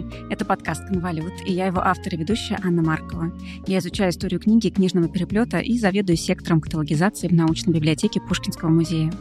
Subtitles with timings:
[0.00, 3.32] Здравствуйте, это подкаст «Конвалют», и я его автор и ведущая Анна Маркова.
[3.66, 9.12] Я изучаю историю книги книжного переплета и заведую сектором каталогизации в научной библиотеке Пушкинского музея.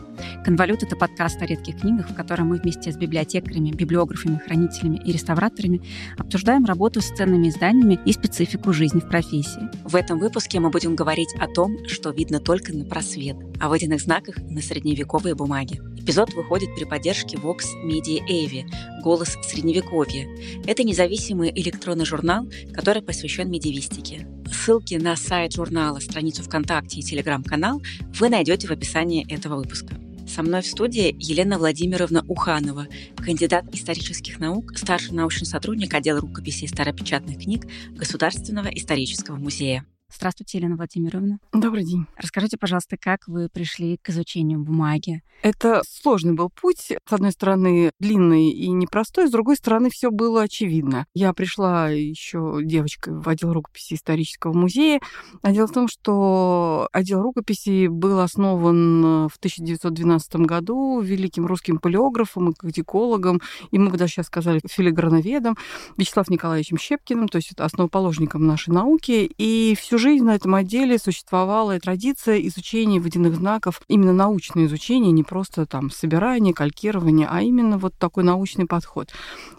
[0.46, 5.12] «Конвалют»— это подкаст о редких книгах, в котором мы вместе с библиотекарями, библиографами, хранителями и
[5.12, 5.82] реставраторами
[6.18, 9.70] обсуждаем работу с ценными изданиями и специфику жизни в профессии.
[9.84, 14.02] В этом выпуске мы будем говорить о том, что видно только на просвет, о водяных
[14.02, 15.82] знаках на средневековой бумаге.
[16.10, 18.66] Эпизод выходит при поддержке Vox Media Avi
[19.04, 20.28] «Голос Средневековья».
[20.66, 24.28] Это независимый электронный журнал, который посвящен медиевистике.
[24.52, 27.84] Ссылки на сайт журнала, страницу ВКонтакте и телеграм-канал
[28.16, 30.02] вы найдете в описании этого выпуска.
[30.28, 36.68] Со мной в студии Елена Владимировна Уханова, кандидат исторических наук, старший научный сотрудник отдела рукописей
[36.68, 39.86] старопечатных книг Государственного исторического музея.
[40.12, 41.40] Здравствуйте, Елена Владимировна.
[41.54, 42.08] Добрый день.
[42.18, 45.22] Расскажите, пожалуйста, как вы пришли к изучению бумаги?
[45.44, 46.80] Это сложный был путь.
[46.80, 51.06] С одной стороны, длинный и непростой, с другой стороны, все было очевидно.
[51.14, 55.00] Я пришла еще девочкой в отдел рукописи исторического музея.
[55.44, 62.50] А дело в том, что отдел рукописи был основан в 1912 году великим русским палеографом
[62.50, 63.42] и катикологом,
[63.72, 65.56] и мы бы даже сейчас сказали филиграноведом
[65.98, 69.32] Вячеславом Николаевичем Щепкиным, то есть это основоположником нашей науки.
[69.38, 75.24] И всю жизнь на этом отделе существовала традиция изучения водяных знаков, именно научное изучение, не
[75.24, 79.10] просто там собирание, калькирование, а именно вот такой научный подход.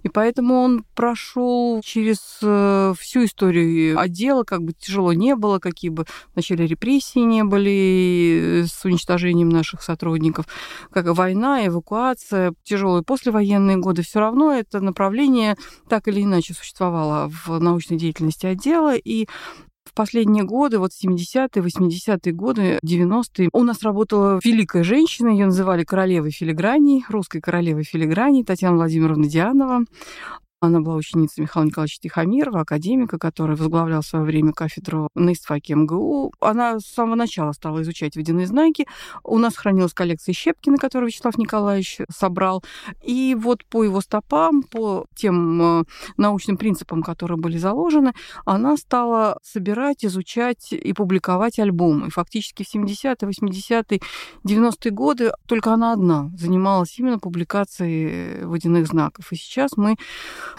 [0.02, 5.91] И поэтому он прошел через э, всю историю отдела, как бы тяжело не было, какие
[5.91, 10.47] бы вначале репрессии не были э, с уничтожением наших сотрудников,
[10.91, 15.56] как война, эвакуация, тяжелые послевоенные годы, все равно это направление
[15.88, 19.27] так или иначе существовало в научной деятельности отдела, и
[19.91, 25.82] в последние годы, вот 70-е, 80-е годы, 90-е, у нас работала великая женщина, ее называли
[25.82, 29.84] королевой филиграней, русской королевой филиграней, Татьяна Владимировна Дианова.
[30.62, 35.75] Она была ученицей Михаила Николаевича Тихомирова, академика, который возглавлял в свое время кафедру на истфаке
[35.75, 36.34] МГУ.
[36.38, 38.87] Она с самого начала стала изучать водяные знаки.
[39.25, 42.62] У нас хранилась коллекция Щепкина, которую Вячеслав Николаевич собрал.
[43.03, 45.84] И вот по его стопам, по тем э,
[46.19, 48.12] научным принципам, которые были заложены,
[48.44, 52.09] она стала собирать, изучать и публиковать альбомы.
[52.09, 54.00] И фактически в 70-е, 80-е,
[54.44, 59.32] 90-е годы только она одна занималась именно публикацией водяных знаков.
[59.32, 59.97] И сейчас мы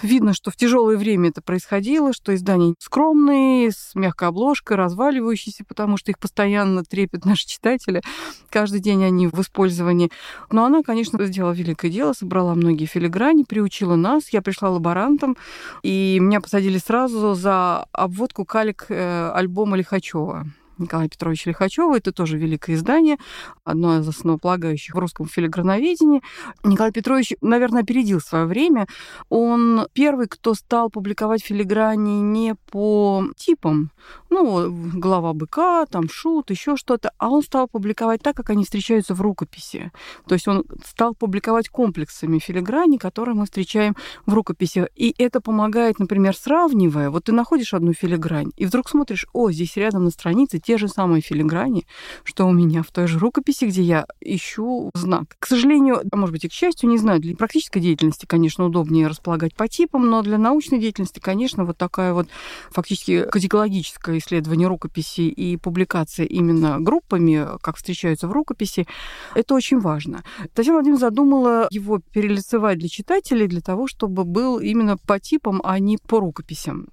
[0.02, 5.98] Видно, что в тяжелое время это происходило, что издания скромные, с мягкой обложкой, разваливающиеся, потому
[5.98, 8.02] что их постоянно трепят наши читатели.
[8.50, 10.12] Каждый день они в использовании.
[10.52, 14.30] Но она, конечно, сделала великое дело, собрала многие филиграни, приучила нас.
[14.30, 15.38] Я пришла лаборантом,
[15.84, 20.48] и меня посадили сразу за обводку калик э, альбома Лихачева.
[20.82, 21.96] Николая Петровича Лихачева.
[21.96, 23.18] Это тоже великое издание,
[23.64, 26.22] одно из основополагающих в русском филиграноведении.
[26.64, 28.88] Николай Петрович, наверное, опередил свое время.
[29.30, 33.92] Он первый, кто стал публиковать филиграни не по типам,
[34.30, 39.14] ну, голова быка, там шут, еще что-то, а он стал публиковать так, как они встречаются
[39.14, 39.92] в рукописи.
[40.28, 44.88] То есть он стал публиковать комплексами филиграни, которые мы встречаем в рукописи.
[44.96, 49.76] И это помогает, например, сравнивая, вот ты находишь одну филигрань, и вдруг смотришь, о, здесь
[49.78, 51.86] рядом на странице те же самые филиграни,
[52.24, 55.36] что у меня в той же рукописи, где я ищу знак.
[55.40, 59.08] К сожалению, а может быть и к счастью, не знаю, для практической деятельности, конечно, удобнее
[59.08, 62.28] располагать по типам, но для научной деятельности, конечно, вот такая вот
[62.70, 68.88] фактически категологическая исследование рукописи и публикация именно группами, как встречаются в рукописи,
[69.36, 70.24] это очень важно.
[70.54, 75.80] Татьяна Владимировна задумала его перелицевать для читателей для того, чтобы был именно по типам, а
[75.80, 76.88] не по рукописям.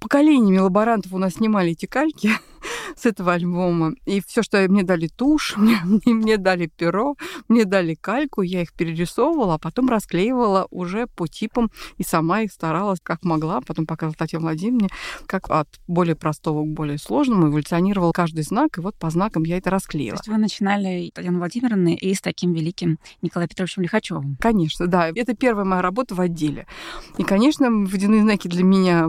[0.00, 2.30] Поколениями лаборантов у нас снимали эти кальки,
[2.96, 3.94] с этого альбома.
[4.04, 7.16] И все, что мне дали тушь, мне, мне дали перо,
[7.48, 12.52] мне дали кальку, я их перерисовывала, а потом расклеивала уже по типам и сама их
[12.52, 13.60] старалась как могла.
[13.60, 14.88] Потом показала Татьяне Владимировне,
[15.26, 19.58] как от более простого к более сложному эволюционировал каждый знак, и вот по знакам я
[19.58, 20.16] это расклеила.
[20.16, 24.36] То есть вы начинали, Татьяна Владимировна, и с таким великим Николаем Петровичем Лихачевым?
[24.40, 25.10] Конечно, да.
[25.14, 26.66] Это первая моя работа в отделе.
[27.16, 29.06] И, конечно, водяные знаки для меня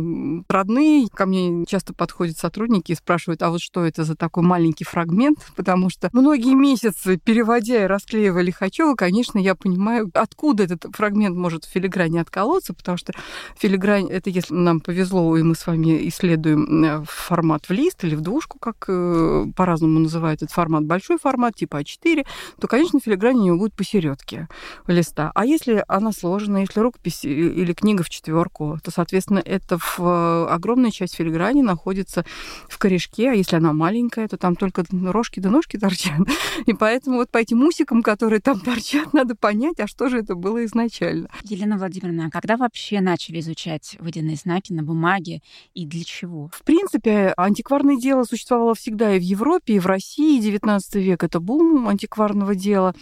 [0.47, 1.07] родные.
[1.09, 5.39] Ко мне часто подходят сотрудники и спрашивают, а вот что это за такой маленький фрагмент,
[5.55, 11.65] потому что многие месяцы, переводя и расклеивая Лихачева, конечно, я понимаю, откуда этот фрагмент может
[11.65, 13.13] в филигране отколоться, потому что
[13.57, 18.15] филигрань, это если нам повезло, и мы с вами исследуем э, формат в лист или
[18.15, 22.25] в двушку, как э, по-разному называют этот формат, большой формат, типа А4,
[22.59, 24.47] то, конечно, филигрань у него будет посередке
[24.87, 25.31] листа.
[25.35, 30.47] А если она сложена, если рукопись или книга в четверку, то, соответственно, это в э,
[30.49, 32.25] огромная часть филиграни находится
[32.67, 36.19] в корешке, а если она маленькая, то там только рожки да ножки торчат.
[36.65, 40.35] И поэтому вот по этим усикам, которые там торчат, надо понять, а что же это
[40.35, 41.29] было изначально.
[41.43, 45.41] Елена Владимировна, а когда вообще начали изучать водяные знаки на бумаге
[45.73, 46.49] и для чего?
[46.53, 50.41] В принципе, антикварное дело существовало всегда и в Европе, и в России.
[50.41, 52.93] 19 век— это бум антикварного дела.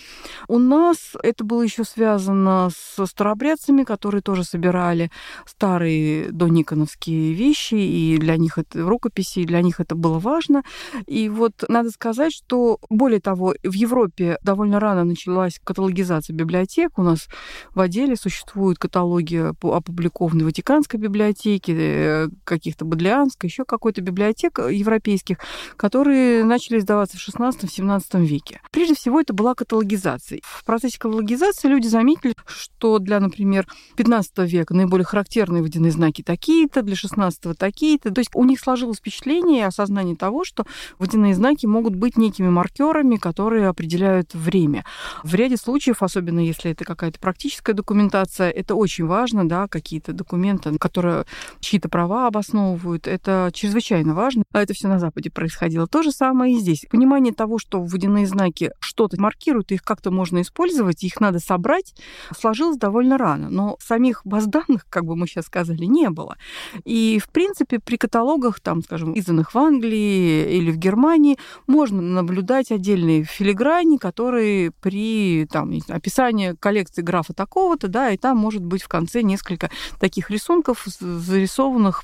[0.47, 5.09] У нас это было еще связано с старообрядцами, которые тоже собирали
[5.45, 10.63] старые дониконовские вещи, и для них это рукописи, и для них это было важно.
[11.05, 16.97] И вот надо сказать, что, более того, в Европе довольно рано началась каталогизация библиотек.
[16.97, 17.27] У нас
[17.73, 25.37] в отделе существуют каталоги, опубликованные в Ватиканской библиотеке, э, каких-то Бодлианской, еще какой-то библиотек европейских,
[25.75, 28.61] которые начали издаваться в 16-17 веке.
[28.71, 30.39] Прежде всего, это была каталогизация.
[30.43, 36.81] В процессе каталогизации люди заметили, что для, например, 15 века наиболее характерные водяные знаки такие-то,
[36.81, 38.11] для 16 такие-то.
[38.11, 40.56] То есть у них сложилось впечатление и осознание того, что
[41.00, 44.86] водяные знаки могут быть некими маркерами, которые определяют время.
[45.24, 50.77] В ряде случаев, особенно если это какая-то практическая документация, это очень важно, да, какие-то документы,
[50.77, 51.25] которые
[51.59, 54.44] чьи-то права обосновывают, это чрезвычайно важно.
[54.54, 55.88] А это все на Западе происходило.
[55.88, 56.86] То же самое и здесь.
[56.89, 61.94] Понимание того, что водяные знаки что-то маркируют, их как-то можно использовать, их надо собрать,
[62.38, 63.50] сложилось довольно рано.
[63.50, 66.38] Но самих баз данных, как бы мы сейчас сказали, не было.
[66.86, 72.71] И, в принципе, при каталогах, там, скажем, изданных в Англии или в Германии, можно наблюдать
[72.71, 78.88] отдельные филиграни, которые при там, описании коллекции графа такого-то, да, и там может быть в
[78.88, 82.03] конце несколько таких рисунков, зарисованных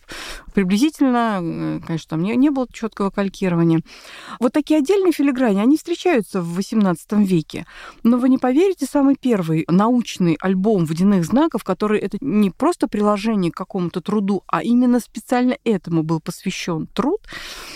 [0.54, 3.82] приблизительно, э, конечно, там не, не было четкого калькирования.
[4.40, 7.66] Вот такие отдельные филиграни, они встречаются в XVIII веке.
[8.04, 13.52] Но вы не поверите, самый первый научный альбом водяных знаков, который это не просто приложение
[13.52, 17.22] к какому-то труду, а именно специально этому был посвящен труд,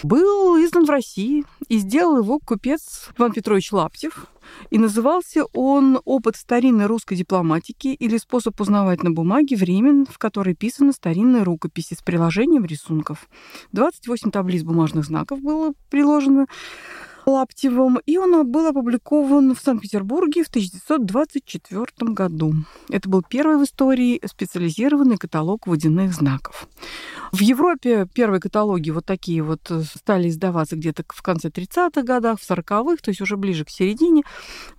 [0.03, 4.27] был издан в России и сделал его купец Иван Петрович Лаптев.
[4.69, 10.55] И назывался он «Опыт старинной русской дипломатики» или «Способ узнавать на бумаге времен, в которой
[10.55, 13.27] писаны старинные рукописи с приложением рисунков».
[13.73, 16.47] 28 таблиц бумажных знаков было приложено
[17.27, 22.53] Лаптевым, и он был опубликован в Санкт-Петербурге в 1924 году.
[22.89, 26.69] Это был первый в истории специализированный каталог водяных знаков.
[27.33, 32.39] В Европе первые каталоги вот такие вот э, стали издаваться где-то в конце 30-х годах,
[32.39, 34.23] в 40-х, то есть уже ближе к середине.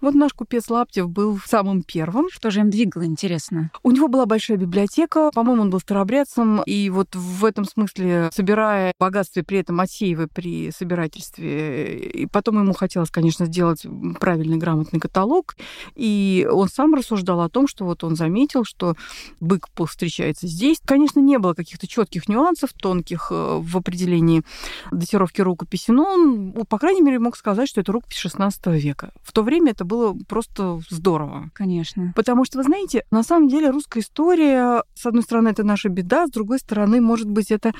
[0.00, 2.30] Вот наш купец Лаптев был самым первым.
[2.30, 3.70] Что же им двигало, интересно?
[3.82, 8.94] У него была большая библиотека, по-моему, он был старообрядцем, и вот в этом смысле, собирая
[8.98, 13.84] богатство и при этом отсеивая при собирательстве, и Потом ему хотелось, конечно, сделать
[14.20, 15.56] правильный, грамотный каталог,
[15.96, 18.94] и он сам рассуждал о том, что вот он заметил, что
[19.40, 20.78] бык встречается здесь.
[20.84, 24.44] Конечно, не было каких-то четких нюансов тонких э, в определении
[24.92, 29.10] датировки рукописи, но он, по крайней мере, мог сказать, что это рукопись 16 века.
[29.24, 31.50] В то время это было просто здорово.
[31.54, 32.12] Конечно.
[32.14, 36.28] Потому что, вы знаете, на самом деле русская история, с одной стороны, это наша беда,
[36.28, 37.72] с другой стороны, может быть, это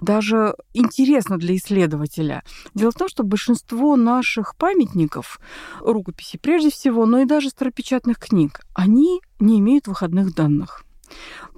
[0.00, 2.42] даже интересно для исследователя.
[2.74, 5.40] Дело в том, что большинство наших памятников,
[5.80, 10.84] рукописей прежде всего, но и даже старопечатных книг, они не имеют выходных данных.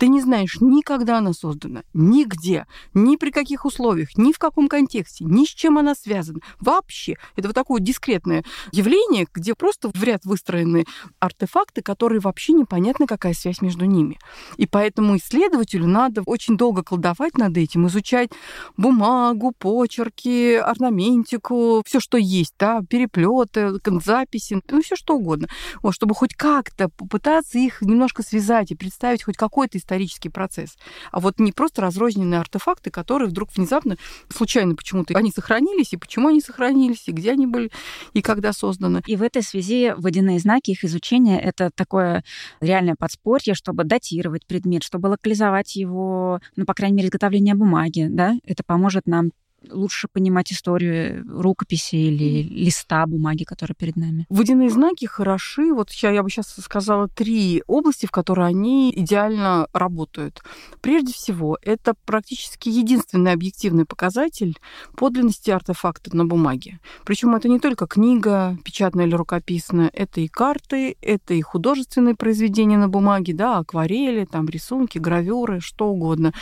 [0.02, 4.66] Ты не знаешь ни когда она создана, нигде, ни при каких условиях, ни в каком
[4.66, 6.40] контексте, ни с чем она связана.
[6.58, 7.19] Вообще.
[7.37, 8.43] Это вот такое дискретное
[8.73, 10.87] явление, где просто в ряд выстроены
[11.21, 14.18] артефакты, которые вообще непонятно, какая связь между ними.
[14.56, 18.30] И поэтому исследователю надо очень долго колдовать над этим, изучать
[18.76, 25.47] бумагу, почерки, орнаментику, все, что есть, да, переплеты, записи, ну все что угодно.
[25.80, 30.76] Вот, чтобы хоть как-то попытаться их немножко связать и представить хоть какой-то исторический процесс,
[31.11, 33.96] а вот не просто разрозненные артефакты, которые вдруг внезапно,
[34.28, 37.70] случайно почему-то, они сохранились, и почему они сохранились, и где они были,
[38.14, 39.02] и когда созданы.
[39.06, 42.25] И в этой связи водяные знаки, их изучение— это такое
[42.61, 48.34] реальное подспорье, чтобы датировать предмет, чтобы локализовать его, ну, по крайней мере, изготовление бумаги, да,
[48.44, 49.30] это поможет нам
[49.71, 54.26] лучше понимать историю рукописи или листа бумаги, которая перед нами.
[54.28, 55.73] Водяные знаки хороши.
[55.73, 60.42] Вот я, я бы сейчас сказала три области, в которые они идеально работают.
[60.81, 64.59] Прежде всего, это практически единственный объективный показатель
[64.97, 66.81] подлинности артефакта на бумаге.
[67.04, 72.78] Причем это не только книга, печатная или рукописная, это и карты, это и художественные произведения
[72.78, 76.33] на бумаге, да, акварели, там рисунки, гравюры, что угодно.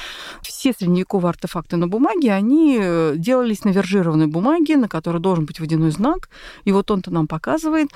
[0.43, 5.61] Все средневековые артефакты на бумаге, они э, делались на вержированной бумаге, на которой должен быть
[5.61, 6.29] водяной знак.
[6.65, 7.91] И вот он-то нам показывает.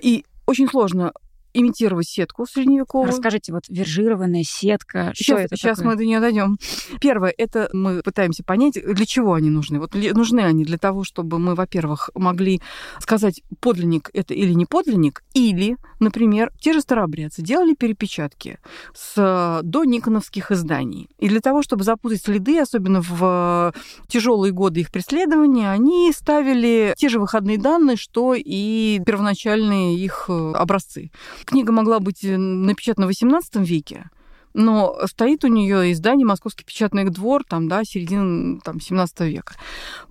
[0.00, 1.12] И очень сложно
[1.54, 3.08] имитировать сетку средневековую.
[3.08, 5.92] Расскажите, вот вержированная сетка, сейчас, что это Сейчас такое?
[5.92, 6.58] мы до нее дойдем.
[7.00, 9.78] Первое, это мы пытаемся понять, для чего они нужны.
[9.78, 12.60] Вот нужны они для того, чтобы мы, во-первых, могли
[12.98, 18.58] сказать, подлинник это или не подлинник, или, например, те же старообрядцы делали перепечатки
[18.94, 21.08] с до никоновских изданий.
[21.18, 23.72] И для того, чтобы запутать следы, особенно в
[24.08, 30.52] тяжелые годы их преследования, они ставили те же выходные данные, что и первоначальные их э,
[30.54, 31.10] образцы.
[31.44, 34.10] Книга могла быть э, напечатана в XVIII веке,
[34.54, 39.54] но стоит у нее издание «Московский печатный двор», там, да, середины там, 17 века.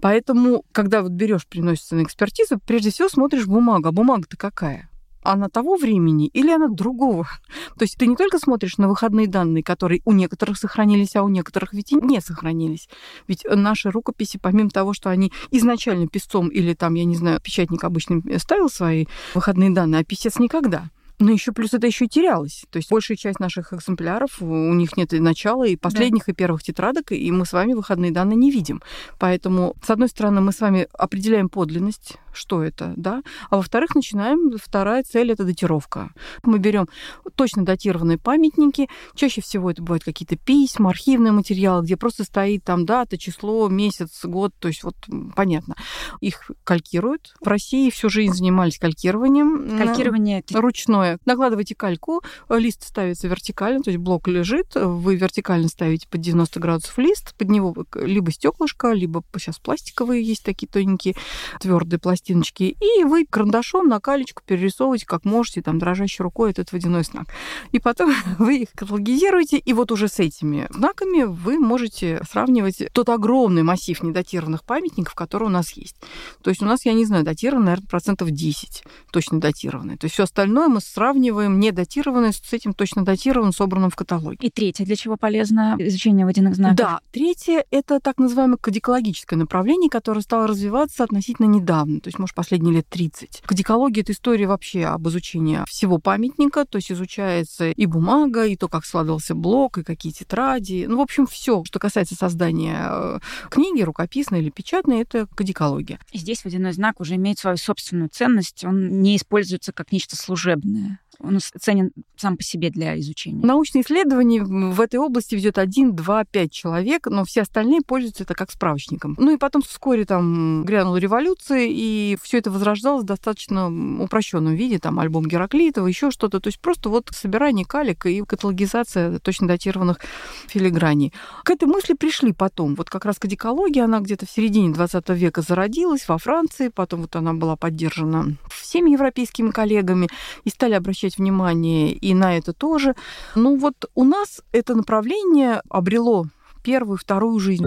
[0.01, 3.87] Поэтому, когда вот берешь, приносится на экспертизу, прежде всего смотришь бумагу.
[3.87, 4.89] А бумага-то какая?
[5.23, 7.27] она того времени или она другого.
[7.77, 11.29] То есть ты не только смотришь на выходные данные, которые у некоторых сохранились, а у
[11.29, 12.89] некоторых ведь и не сохранились.
[13.27, 17.83] Ведь наши рукописи, помимо того, что они изначально писцом или там, я не знаю, печатник
[17.83, 20.89] обычно ставил свои выходные данные, а писец никогда.
[21.23, 22.65] Но еще плюс это еще и терялось.
[22.69, 26.33] То есть большая часть наших экземпляров, у них нет и начала, и последних, да.
[26.33, 28.81] и первых тетрадок, и мы с вами выходные данные не видим.
[29.19, 34.57] Поэтому, с одной стороны, мы с вами определяем подлинность, что это, да, а во-вторых, начинаем,
[34.61, 36.11] вторая цель— это датировка.
[36.43, 36.89] Мы берем
[37.35, 42.85] точно датированные памятники, чаще всего это бывают какие-то письма, архивные материалы, где просто стоит там
[42.85, 44.95] дата, число, месяц, год, то есть вот
[45.37, 45.75] понятно.
[46.19, 47.33] Их калькируют.
[47.39, 49.77] В России всю жизнь занимались калькированием.
[49.77, 56.21] Калькирование ручное Накладываете кальку, лист ставится вертикально, то есть блок лежит, вы вертикально ставите под
[56.21, 61.15] 90 градусов лист, под него либо стеклышко, либо сейчас пластиковые есть такие тоненькие
[61.59, 67.03] твердые пластиночки, и вы карандашом на калечку перерисовываете, как можете, там, дрожащей рукой этот водяной
[67.03, 67.27] знак.
[67.71, 73.09] И потом вы их каталогизируете, и вот уже с этими знаками вы можете сравнивать тот
[73.09, 75.95] огромный массив недатированных памятников, который у нас есть.
[76.41, 79.97] То есть у нас, я не знаю, датировано, наверное, процентов 10 точно датированные.
[79.97, 84.37] То есть все остальное мы сравниваем недатированное с этим точно датированным, собранным в каталоге.
[84.41, 86.77] И третье, для чего полезно изучение водяных знаков?
[86.77, 92.35] Да, третье— это так называемое кодикологическое направление, которое стало развиваться относительно недавно, то есть, может,
[92.35, 93.41] последние лет 30.
[93.45, 98.67] Кодикология— это история вообще об изучении всего памятника, то есть изучается и бумага, и то,
[98.67, 100.85] как складывался блок, и какие тетради.
[100.87, 103.19] Ну, в общем, все, что касается создания э,
[103.49, 105.99] книги, рукописной или печатной, это кодикология.
[106.11, 110.82] И здесь водяной знак уже имеет свою собственную ценность, он не используется как нечто служебное
[111.19, 113.45] он ценен сам по себе для изучения.
[113.45, 118.33] Научные исследования в этой области ведет один, два, пять человек, но все остальные пользуются это
[118.33, 119.15] как справочником.
[119.17, 123.67] Ну и потом вскоре там грянула революция, и все это возрождалось в достаточно
[124.03, 126.39] упрощенном виде, там альбом Гераклитова, еще что-то.
[126.39, 129.99] То есть просто вот собирание калик и каталогизация точно датированных
[130.47, 131.13] филиграней.
[131.43, 132.75] К этой мысли пришли потом.
[132.75, 137.15] Вот как раз кадикология, она где-то в середине 20 века зародилась во Франции, потом вот
[137.15, 140.09] она была поддержана всеми европейскими коллегами,
[140.43, 140.73] и стали
[141.03, 142.95] обращать внимание и на это тоже.
[143.35, 146.25] Ну вот у нас это направление обрело
[146.63, 147.65] первую, вторую жизнь.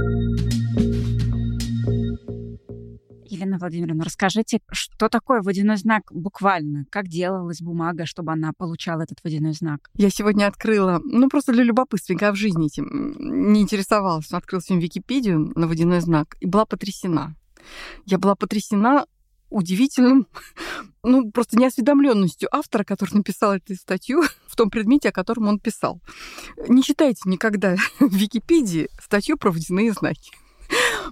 [3.28, 6.86] Елена Владимировна, расскажите, что такое водяной знак буквально?
[6.90, 9.90] Как делалась бумага, чтобы она получала этот водяной знак?
[9.94, 13.14] Я сегодня открыла, ну просто для любопытства, никогда в жизни этим
[13.52, 17.34] не интересовалась, открыла сегодня Википедию на водяной знак и была потрясена.
[18.06, 19.04] Я была потрясена
[19.50, 20.26] удивительным,
[21.02, 26.00] ну, просто неосведомленностью автора, который написал эту статью в том предмете, о котором он писал.
[26.68, 30.30] Не читайте никогда в Википедии статью про водяные знаки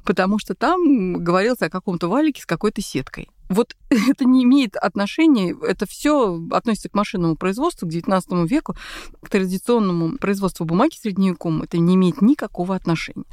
[0.05, 3.29] потому что там говорилось о каком-то валике с какой-то сеткой.
[3.49, 8.77] Вот это не имеет отношения, это все относится к машинному производству, к XIX веку,
[9.23, 13.27] к традиционному производству бумаги средневековому, это не имеет никакого отношения.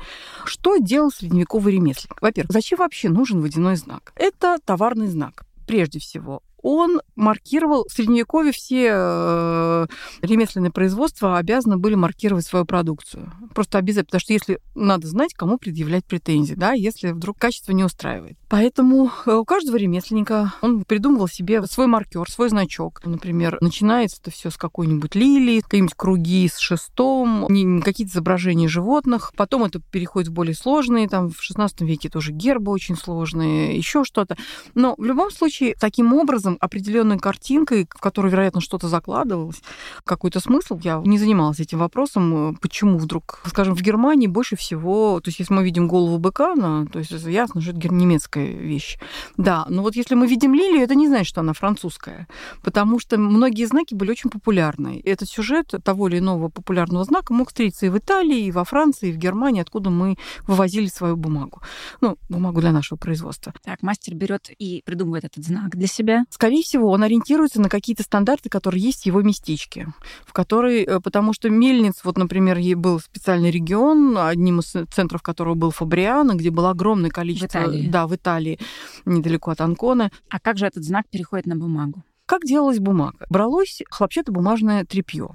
[0.46, 2.22] Что делал средневековый ремесленник?
[2.22, 4.13] Во-первых, зачем вообще нужен водяной знак?
[4.16, 9.88] Это товарный знак прежде всего он маркировал в Средневековье все э,
[10.22, 13.32] ремесленные производства обязаны были маркировать свою продукцию.
[13.53, 17.84] Просто обязательно, потому что если надо знать, кому предъявлять претензии, да, если вдруг качество не
[17.84, 18.38] устраивает.
[18.50, 23.01] Поэтому э, у каждого ремесленника он придумывал себе свой маркер, свой значок.
[23.06, 27.48] Например, начинается это все с какой-нибудь лилии, какие-нибудь круги с шестом,
[27.82, 29.34] какие-то изображения животных.
[29.36, 34.03] Потом это переходит в более сложные, там в XVI веке тоже гербы очень сложные, еще
[34.03, 34.38] что-то.
[34.75, 39.62] Но в любом случае, таким образом образом, определенной картинкой, в которой, вероятно, что-то закладывалось,
[40.03, 40.79] какой-то смысл.
[40.84, 45.53] Я не занималась этим вопросом, почему вдруг, скажем, в Германии больше всего, то есть если
[45.53, 48.98] мы видим голову быка, ну, то есть ясно, что это немецкая вещь.
[49.38, 52.27] Да, но вот если мы видим лилию, это не значит, что она французская,
[52.63, 55.01] потому что многие знаки были очень популярны.
[55.05, 59.10] Этот сюжет того или иного популярного знака мог встретиться и в Италии, и во Франции,
[59.10, 60.17] и в Германии, откуда мы
[60.48, 61.62] вывозили свою бумагу.
[62.01, 63.53] Ну, бумагу для нашего производства.
[63.63, 68.02] Так, мастер берет и придумывает этот знак для себя Скорее всего, он ориентируется на какие-то
[68.02, 69.94] стандарты, которые есть в его местечке,
[70.26, 75.54] в которой, э, потому что мельниц, вот, например, был специальный регион, одним из центров которого
[75.54, 77.60] был Фабриано, где было огромное количество...
[77.60, 77.90] В Италии.
[77.90, 78.58] Да, в Италии,
[79.06, 80.10] недалеко от Анкона.
[80.30, 82.02] А как же этот знак переходит на бумагу?
[82.26, 83.24] Как делалась бумага?
[83.30, 85.30] Бралось хлопчатобумажное тряпье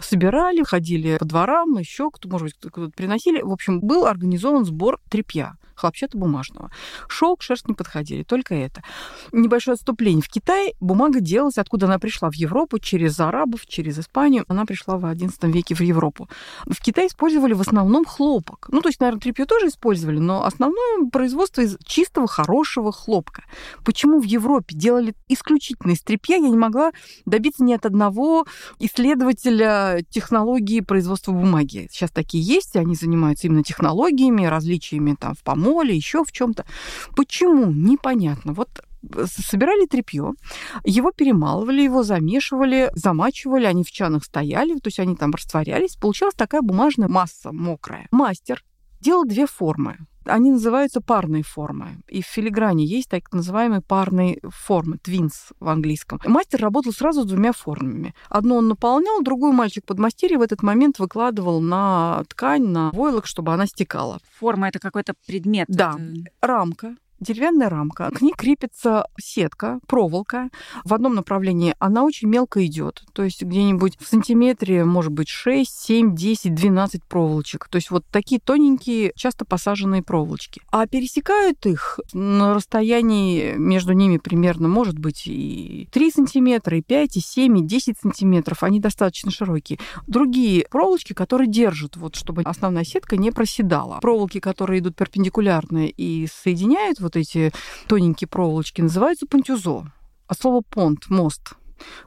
[0.00, 3.42] собирали, ходили по дворам, еще кто, может быть, кто-то приносили.
[3.42, 6.70] В общем, был организован сбор тряпья хлопчатобумажного.
[7.08, 8.82] Шелк, шерсть не подходили, только это.
[9.32, 10.22] Небольшое отступление.
[10.22, 14.44] В Китае бумага делалась, откуда она пришла в Европу, через арабов, через Испанию.
[14.48, 16.28] Она пришла в XI веке в Европу.
[16.66, 18.68] В Китае использовали в основном хлопок.
[18.70, 23.42] Ну, то есть, наверное, тряпье тоже использовали, но основное производство из чистого, хорошего хлопка.
[23.84, 26.92] Почему в Европе делали исключительно из тряпья, я не могла
[27.26, 28.46] добиться ни от одного
[28.78, 31.88] исследователя технологии производства бумаги.
[31.90, 36.64] Сейчас такие есть, они занимаются именно технологиями, различиями там в помощи моле, еще в чем-то.
[37.16, 37.72] Почему?
[37.72, 38.52] Непонятно.
[38.52, 38.68] Вот
[39.16, 40.32] э, собирали тряпье,
[40.84, 45.96] его перемалывали, его замешивали, замачивали, они в чанах стояли, то есть они там растворялись.
[45.96, 48.06] Получилась такая бумажная масса мокрая.
[48.10, 48.62] Мастер
[49.00, 49.98] делал две формы.
[50.24, 52.02] Они называются парные формы.
[52.08, 56.20] И в филигране есть так называемые парные формы, твинс в английском.
[56.24, 58.14] Мастер работал сразу с двумя формами.
[58.28, 63.52] Одну он наполнял, другую мальчик подмастерье в этот момент выкладывал на ткань, на войлок, чтобы
[63.52, 64.18] она стекала.
[64.38, 65.66] Форма— это какой-то предмет.
[65.68, 65.96] Да.
[65.98, 66.30] Это...
[66.40, 70.50] Рамка, деревянная рамка, к ней крепится сетка, проволока.
[70.84, 75.70] В одном направлении она очень мелко идет, то есть где-нибудь в сантиметре, может быть, 6,
[75.70, 77.68] 7, 10, 12 проволочек.
[77.68, 80.62] То есть вот такие тоненькие, часто посаженные проволочки.
[80.70, 87.16] А пересекают их на расстоянии между ними примерно, может быть, и 3 сантиметра, и 5,
[87.16, 88.62] и 7, и 10 сантиметров.
[88.62, 89.78] Они достаточно широкие.
[90.06, 93.98] Другие проволочки, которые держат, вот, чтобы основная сетка не проседала.
[94.00, 97.52] Проволоки, которые идут перпендикулярно и соединяют вот вот эти
[97.86, 99.84] тоненькие проволочки, называются пантюзо.
[100.26, 101.54] А слово понт, мост,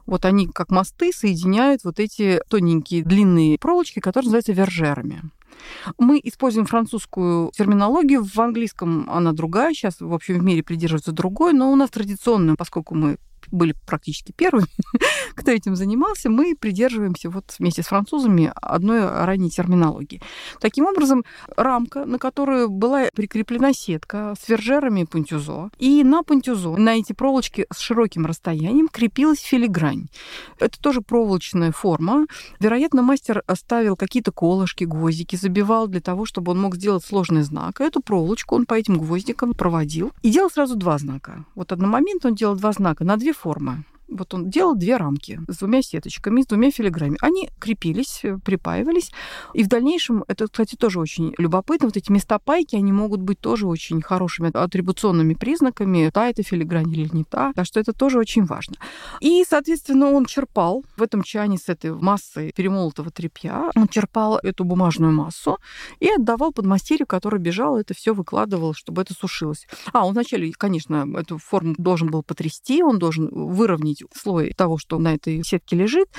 [0.05, 5.21] вот они, как мосты, соединяют вот эти тоненькие длинные проволочки, которые называются вержерами.
[5.97, 11.53] Мы используем французскую терминологию, в английском она другая, сейчас, в общем, в мире придерживается другой,
[11.53, 13.17] но у нас традиционно, поскольку мы
[13.51, 14.67] были практически первыми,
[15.35, 20.21] кто этим занимался, мы придерживаемся вот вместе с французами одной ранней терминологии.
[20.59, 21.23] Таким образом,
[21.55, 27.65] рамка, на которую была прикреплена сетка с вержерами пунтюзо, и на пунтюзо, на эти проволочки
[27.73, 30.07] с широким расстоянием крепилась филигрань.
[30.59, 32.27] Это тоже проволочная форма.
[32.59, 37.81] Вероятно, мастер оставил какие-то колышки, гвоздики, забивал для того, чтобы он мог сделать сложный знак.
[37.81, 41.45] Эту проволочку он по этим гвоздикам проводил и делал сразу два знака.
[41.55, 43.83] Вот одномоментно он делал два знака на две формы.
[44.07, 47.17] Вот он делал две рамки с двумя сеточками, с двумя филиграммами.
[47.21, 49.11] Они крепились, э, припаивались.
[49.53, 53.39] И в дальнейшем, это, кстати, тоже очень любопытно, вот эти места пайки, они могут быть
[53.39, 57.53] тоже очень хорошими атрибуционными признаками, та это филигрань или не та.
[57.53, 58.75] Так что это тоже очень важно.
[59.21, 64.63] И, соответственно, он черпал в этом чане с этой массой перемолотого тряпья, он черпал эту
[64.63, 65.57] бумажную массу
[65.99, 69.67] и отдавал подмастерью, который бежал, это все выкладывал, чтобы это сушилось.
[69.93, 74.77] А, он вначале, конечно, эту форму должен был потрясти, он должен выровнять удлинить слой того,
[74.77, 76.09] что на этой сетке лежит.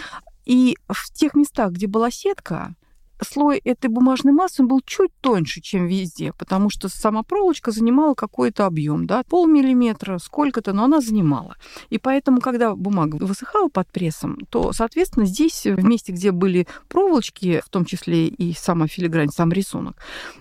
[0.44, 2.76] И в тех местах, где была сетка,
[3.22, 8.66] слой этой бумажной массы был чуть тоньше, чем везде, потому что сама проволочка занимала какой-то
[8.66, 11.56] объем, да, полмиллиметра, сколько-то, но она занимала.
[11.88, 17.62] И поэтому, когда бумага высыхала под прессом, то, соответственно, здесь, в месте, где были проволочки,
[17.64, 19.96] в том числе и сама филигрань, сам рисунок,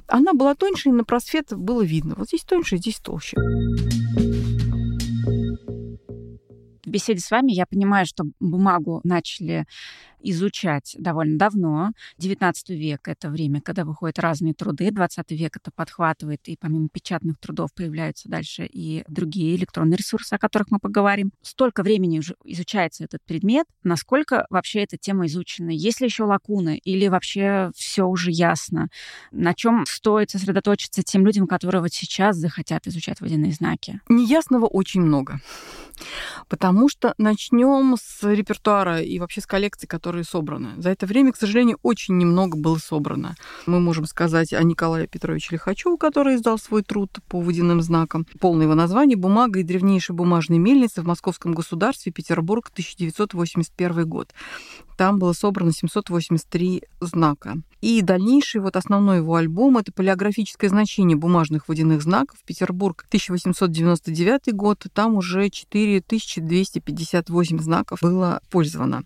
[0.07, 2.15] она была тоньше, и на просвет было видно.
[2.17, 3.37] Вот здесь тоньше, здесь толще
[6.95, 9.65] беседе с вами я понимаю, что бумагу начали
[10.31, 11.91] изучать довольно давно.
[12.17, 14.91] 19 век— это время, когда выходят разные труды.
[14.91, 20.38] 20 век это подхватывает, и помимо печатных трудов появляются дальше и другие электронные ресурсы, о
[20.38, 21.31] которых мы поговорим.
[21.41, 23.65] Столько времени уже изучается этот предмет.
[23.83, 25.69] Насколько вообще эта тема изучена?
[25.69, 26.77] Есть ли еще лакуны?
[26.83, 28.89] Или вообще все уже ясно?
[29.31, 34.01] На чем стоит сосредоточиться тем людям, которые вот сейчас захотят изучать водяные знаки?
[34.09, 35.39] Неясного очень много.
[36.49, 40.69] Потому что начнем с репертуара и вообще с коллекций, которые собраны.
[40.78, 43.36] За это время, к сожалению, очень немного было собрано.
[43.65, 48.25] Мы можем сказать о Николае Петровиче Лихачеву, который издал свой труд по водяным знакам.
[48.39, 54.34] Полное его название «Бумага и древнейшая бумажная мельница в Московском государстве, Петербург, 1981 год».
[54.97, 57.58] Там было собрано 783 знака.
[57.81, 62.39] И дальнейший вот основной его альбом— это полиографическое значение бумажных водяных знаков.
[62.43, 64.88] Петербург, 1899 год.
[64.91, 69.03] Там уже 4258 знаков было пользовано.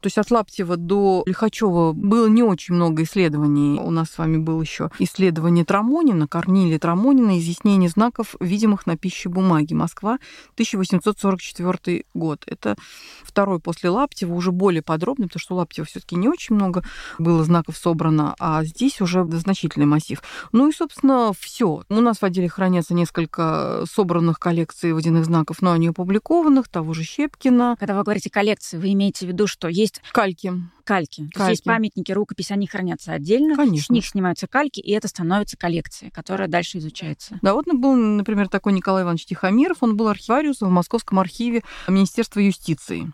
[0.00, 3.78] То есть от Лаптева до Лихачева было не очень много исследований.
[3.78, 9.28] У нас с вами было еще исследование Трамонина, Корнилия Трамонина, изъяснение знаков, видимых на пище
[9.28, 9.74] бумаги.
[9.74, 10.14] Москва,
[10.54, 12.44] 1844 год.
[12.46, 12.76] Это
[13.24, 16.84] второй после Лаптева, уже более подробный, потому что у Лаптева все таки не очень много
[17.18, 20.22] было знаков собрано, а здесь уже значительный массив.
[20.52, 21.84] Ну и, собственно, все.
[21.88, 27.04] У нас в отделе хранятся несколько собранных коллекций водяных знаков, но они опубликованных, того же
[27.04, 27.76] Щепкина.
[27.78, 30.02] Когда вы говорите коллекции, вы имеете в виду, что есть...
[30.12, 30.52] Кальки.
[30.84, 31.28] Кальки.
[31.32, 33.56] То есть есть памятники, рукописи, они хранятся отдельно.
[33.56, 33.86] Конечно.
[33.86, 37.38] С них снимаются кальки, и это становится коллекцией, которая дальше изучается.
[37.40, 42.40] Да, вот был, например, такой Николай Иванович Тихомиров, он был архивариусом в Московском архиве Министерства
[42.40, 43.12] юстиции.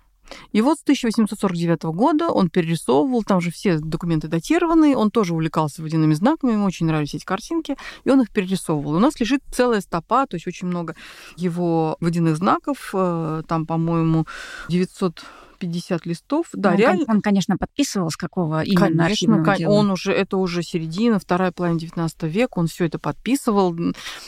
[0.52, 5.82] И вот с 1849 года он перерисовывал, там же все документы датированы, он тоже увлекался
[5.82, 8.94] водяными знаками, ему очень нравились эти картинки, и он их перерисовывал.
[8.94, 10.94] У нас лежит целая стопа, то есть очень много
[11.36, 14.26] его водяных знаков, э, там, по-моему,
[14.68, 15.22] 900
[15.58, 16.46] 50 листов.
[16.52, 17.04] Да, ну, реально.
[17.08, 19.72] Он, конечно, подписывал, с какого именно Конечно, дела.
[19.72, 23.76] он уже, это уже середина, вторая половина 19 века, он все это подписывал.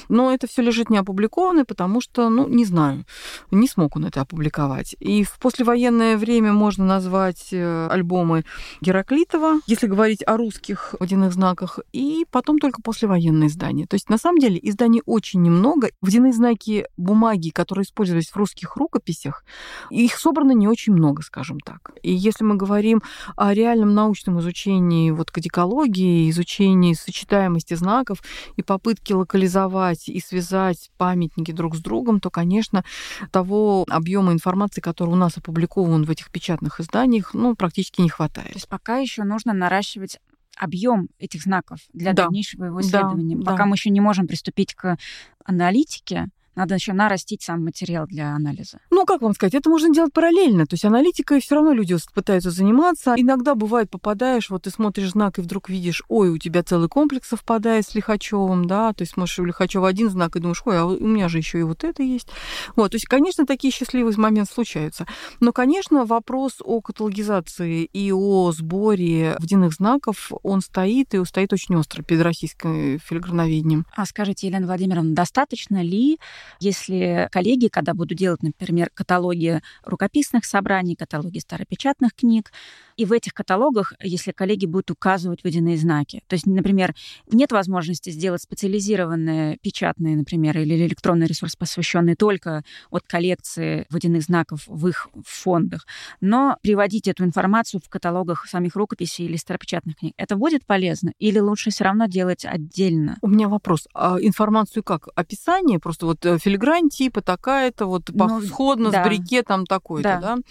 [0.09, 3.05] Но это все лежит не опубликованное, потому что, ну, не знаю,
[3.51, 4.97] не смог он это опубликовать.
[5.01, 8.45] И в послевоенное время можно назвать э, альбомы
[8.81, 13.87] Гераклитова, если говорить о русских водяных знаках, и потом только послевоенные издания.
[13.87, 15.91] То есть, на самом деле, изданий очень немного.
[16.01, 19.45] Водяные знаки бумаги, которые использовались в русских рукописях,
[19.91, 21.93] их собрано не очень много много, скажем так.
[22.03, 23.03] И если мы говорим
[23.37, 28.23] о реальном научном изучении вот кодикологии, изучении сочетаемости знаков
[28.57, 32.85] и попытке локализовать и связать памятники друг с другом, то, конечно,
[33.31, 38.53] того объема информации, который у нас опубликован в этих печатных изданиях, ну, практически не хватает.
[38.53, 40.19] То есть пока еще нужно наращивать
[40.57, 42.25] объем этих знаков для да.
[42.25, 43.37] дальнейшего его исследования.
[43.37, 43.67] Да, Пока да.
[43.67, 44.99] мы еще не можем приступить к
[45.45, 48.81] аналитике, надо еще нарастить сам материал для анализа.
[48.91, 50.67] Ну, как вам сказать, это можно делать параллельно.
[50.67, 53.15] То есть аналитикой все равно люди пытаются заниматься.
[53.17, 57.29] Иногда бывает, попадаешь, вот ты смотришь знак и вдруг видишь, ой, у тебя целый комплекс
[57.29, 60.87] совпадает с Лихачевым, да, то есть можешь у Лихачева один знак и думаешь, ой, а
[60.87, 62.29] у меня же еще и вот это есть.
[62.77, 65.07] Вот, то есть, конечно, такие счастливые моменты случаются.
[65.41, 71.77] Но, конечно, вопрос о каталогизации и о сборе водяных знаков, он стоит, и стоит очень
[71.77, 73.87] остро перед российским филиграноведением.
[73.95, 76.19] А скажите, Елена Владимировна, достаточно ли
[76.59, 82.53] если коллеги, когда буду делать, например, каталоги рукописных собраний, каталоги старопечатных книг,
[82.97, 86.23] и в этих каталогах, если коллеги будут указывать водяные знаки.
[86.27, 86.95] То есть, например,
[87.33, 94.65] нет возможности сделать специализированные печатные, например, или электронный ресурс, посвященный только от коллекции водяных знаков
[94.67, 95.87] в их фондах,
[96.21, 100.15] но приводить эту информацию в каталогах самих рукописей или старопечатных книг.
[100.19, 101.13] Это будет полезно?
[101.19, 103.17] Или лучше все равно делать отдельно?
[103.23, 103.89] У меня вопрос.
[103.95, 105.09] А информацию как?
[105.15, 105.79] Описание?
[105.79, 109.03] Просто вот э, филигрань типа такая-то, вот ну, сходно да.
[109.03, 110.37] с брикетом такой-то, да.
[110.37, 110.43] да?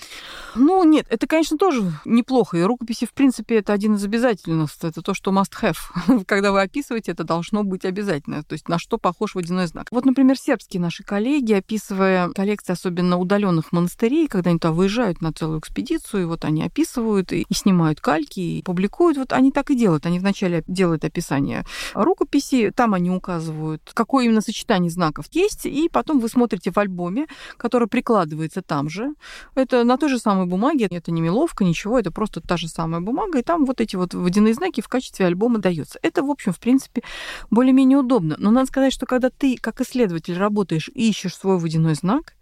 [0.55, 2.57] Ну, нет, это, конечно, тоже неплохо плохо.
[2.57, 4.69] И рукописи, в принципе, это один из обязательных.
[4.81, 6.23] Это то, что must have.
[6.25, 8.43] Когда вы описываете, это должно быть обязательно.
[8.43, 9.87] То есть на что похож водяной знак.
[9.91, 15.33] Вот, например, сербские наши коллеги, описывая коллекции особенно удаленных монастырей, когда они туда выезжают на
[15.33, 19.17] целую экспедицию, и вот они описывают и, и снимают кальки, и публикуют.
[19.17, 20.05] Вот они так и делают.
[20.05, 26.19] Они вначале делают описание рукописи, там они указывают, какое именно сочетание знаков есть, и потом
[26.19, 27.27] вы смотрите в альбоме,
[27.57, 29.13] который прикладывается там же.
[29.55, 33.01] Это на той же самой бумаге, это не меловка, ничего, это просто та же самая
[33.01, 35.99] бумага, и там вот эти вот водяные знаки в качестве альбома даются.
[36.01, 37.03] Это, в общем, в принципе,
[37.51, 38.35] более-менее удобно.
[38.39, 42.33] Но надо сказать, что когда ты, как исследователь, работаешь и ищешь свой водяной знак,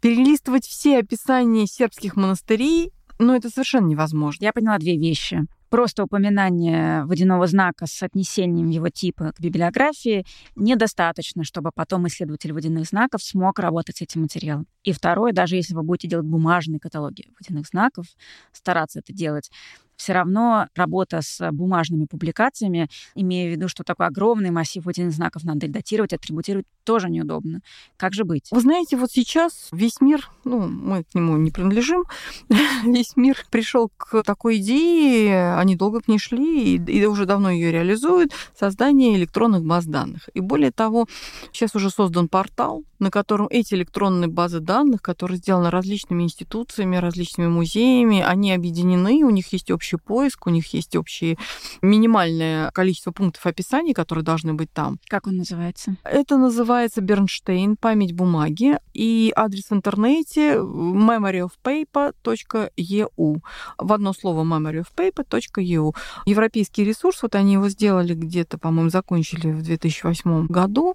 [0.00, 4.44] перелистывать все описания сербских монастырей ну, это совершенно невозможно.
[4.44, 5.46] Я поняла две вещи.
[5.68, 10.24] Просто упоминание водяного знака с отнесением его типа к библиографии
[10.54, 14.66] недостаточно, чтобы потом исследователь водяных знаков смог работать с этим материалом.
[14.84, 18.06] И второе, даже если вы будете делать бумажные каталоги водяных знаков,
[18.52, 19.50] стараться это делать,
[19.96, 25.44] все равно работа с бумажными публикациями, имея в виду, что такой огромный массив водяных знаков
[25.44, 27.60] надо датировать, атрибутировать, тоже неудобно.
[27.96, 28.48] Как же быть?
[28.50, 32.04] Вы знаете, вот сейчас весь мир, ну, мы к нему не принадлежим,
[32.84, 37.50] весь мир пришел к такой идее, они долго к ней шли и, и уже давно
[37.50, 40.28] ее реализуют, создание электронных баз данных.
[40.34, 41.06] И более того,
[41.52, 47.48] сейчас уже создан портал, на котором эти электронные базы данных, которые сделаны различными институциями, различными
[47.48, 51.38] музеями, они объединены, у них есть общий поиск, у них есть общее
[51.82, 54.98] минимальное количество пунктов описания, которые должны быть там.
[55.08, 55.96] Как он называется?
[56.04, 63.36] Это называется Бернштейн, память бумаги, и адрес в интернете memoryofpaper.eu.
[63.78, 65.94] В одно слово memoryofpaper.eu.
[66.26, 70.94] Европейский ресурс, вот они его сделали где-то, по-моему, закончили в 2008 году,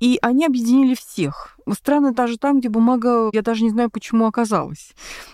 [0.00, 1.41] и они объединили всех.
[1.72, 4.92] Странно даже там, где бумага, я даже не знаю, почему оказалась.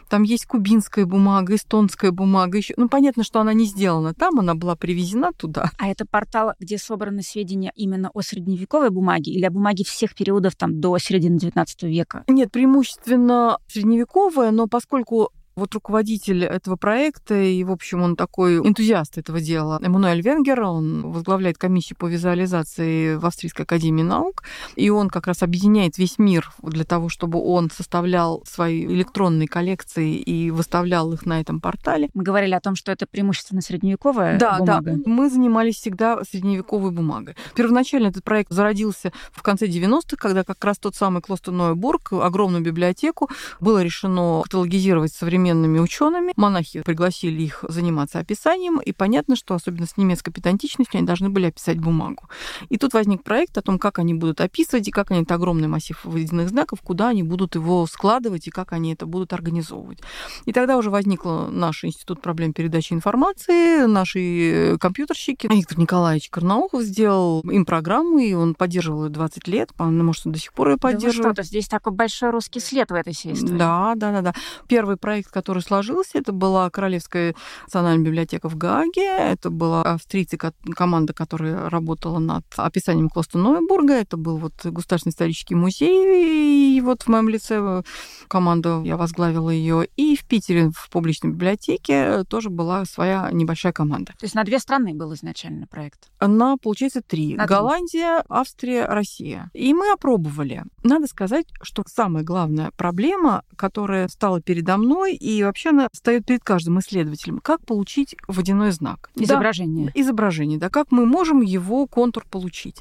[0.09, 2.59] Там есть кубинская бумага, эстонская бумага.
[2.59, 2.75] Еще.
[2.77, 5.71] Ну, понятно, что она не сделана там, она была привезена туда.
[5.79, 10.57] А это портал, где собраны сведения именно о средневековой бумаге или о бумаге всех периодов
[10.57, 12.25] там, до середины XIX века?
[12.29, 19.19] Нет, преимущественно средневековая, но поскольку вот руководитель этого проекта, и, в общем, он такой энтузиаст
[19.19, 24.45] этого дела, Эммануэль Венгер, он возглавляет комиссию по визуализации в Австрийской академии наук,
[24.77, 30.17] и он как раз объединяет весь мир для того, чтобы он составлял свои электронные коллекции
[30.17, 32.09] и выставлял их на этом портале.
[32.15, 34.93] Мы говорили о том, что это преимущественно средневековая да, бумага.
[34.93, 37.37] Да, мы занимались всегда средневековой бумагой.
[37.55, 42.63] Первоначально этот проект зародился в конце 90-х, когда как раз тот самый Клостер Нойбург, огромную
[42.63, 43.29] библиотеку,
[43.61, 46.33] было решено каталогизировать современные современными учеными.
[46.37, 51.47] Монахи пригласили их заниматься описанием, и понятно, что особенно с немецкой педантичностью они должны были
[51.47, 52.29] описать бумагу.
[52.69, 55.69] И тут возник проект о том, как они будут описывать, и как они этот огромный
[55.69, 60.01] массив выведенных знаков, куда они будут его складывать, и как они это будут организовывать.
[60.45, 65.49] И тогда уже возник наш Институт проблем передачи информации, наши компьютерщики.
[65.51, 70.39] Виктор Николаевич Карнаухов сделал им программу, и он поддерживал ее 20 лет, может, он до
[70.39, 71.17] сих пор ее поддерживает.
[71.17, 73.59] Да что-то здесь такой большой русский след в этой всей истории.
[73.59, 74.35] Да, да, да, да.
[74.67, 76.19] Первый проект, который сложился.
[76.19, 79.07] Это была Королевская национальная библиотека в Гааге.
[79.07, 83.95] Это была австрийцы, команда, которая работала над описанием Клоста Нойбурга.
[83.95, 86.77] Это был вот Государственный исторический музей.
[86.77, 87.85] И вот в моем лице
[88.27, 89.87] команда, я возглавила ее.
[89.97, 94.15] И в Питере в публичной библиотеке тоже была своя небольшая команда.
[94.19, 96.11] То есть на две страны был изначально проект?
[96.21, 97.37] На, получается, три.
[97.37, 99.51] На Голландия, Австрия, Россия.
[99.55, 100.65] И мы опробовали.
[100.83, 106.45] Надо сказать, что самая главная проблема, которая стала передо мной, и вообще она встает перед
[106.45, 107.39] каждым исследователем.
[107.39, 109.11] Как получить водяной знак?
[109.15, 109.87] Изображение.
[109.87, 110.69] Да, изображение, да.
[110.71, 112.81] Как мы можем его контур получить?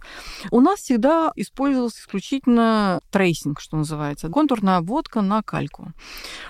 [0.51, 4.29] У нас всегда использовался исключительно tracing, что называется.
[4.29, 5.91] Контурная обводка на кальку.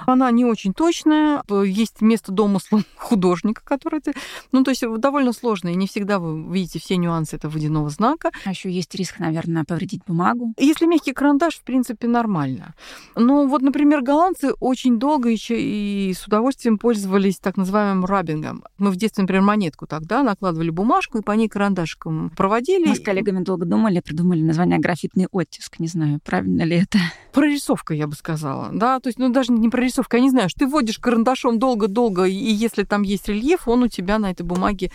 [0.05, 1.43] Она не очень точная.
[1.65, 4.13] Есть место домысла художника, который ты...
[4.51, 8.31] Ну, то есть довольно сложно, и не всегда вы видите все нюансы этого водяного знака.
[8.45, 10.53] А еще есть риск, наверное, повредить бумагу.
[10.57, 12.73] Если мягкий карандаш, в принципе, нормально.
[13.15, 15.37] Но вот, например, голландцы очень долго и
[15.77, 18.63] и с удовольствием пользовались так называемым rubbing ом.
[18.77, 22.87] Мы в детстве, например, монетку тогда накладывали бумажку и по ней карандашиком проводили.
[22.87, 25.79] Мы с коллегами долго думали, придумали название графитный оттиск.
[25.79, 26.97] Не знаю, правильно ли это.
[27.31, 28.69] Прорисовка, я бы сказала.
[28.73, 32.23] Да, то есть, ну, даже не прорисовка, я не знаю, что ты вводишь карандашом долго-долго,
[32.25, 34.91] и если там есть рельеф, он у тебя на этой бумаге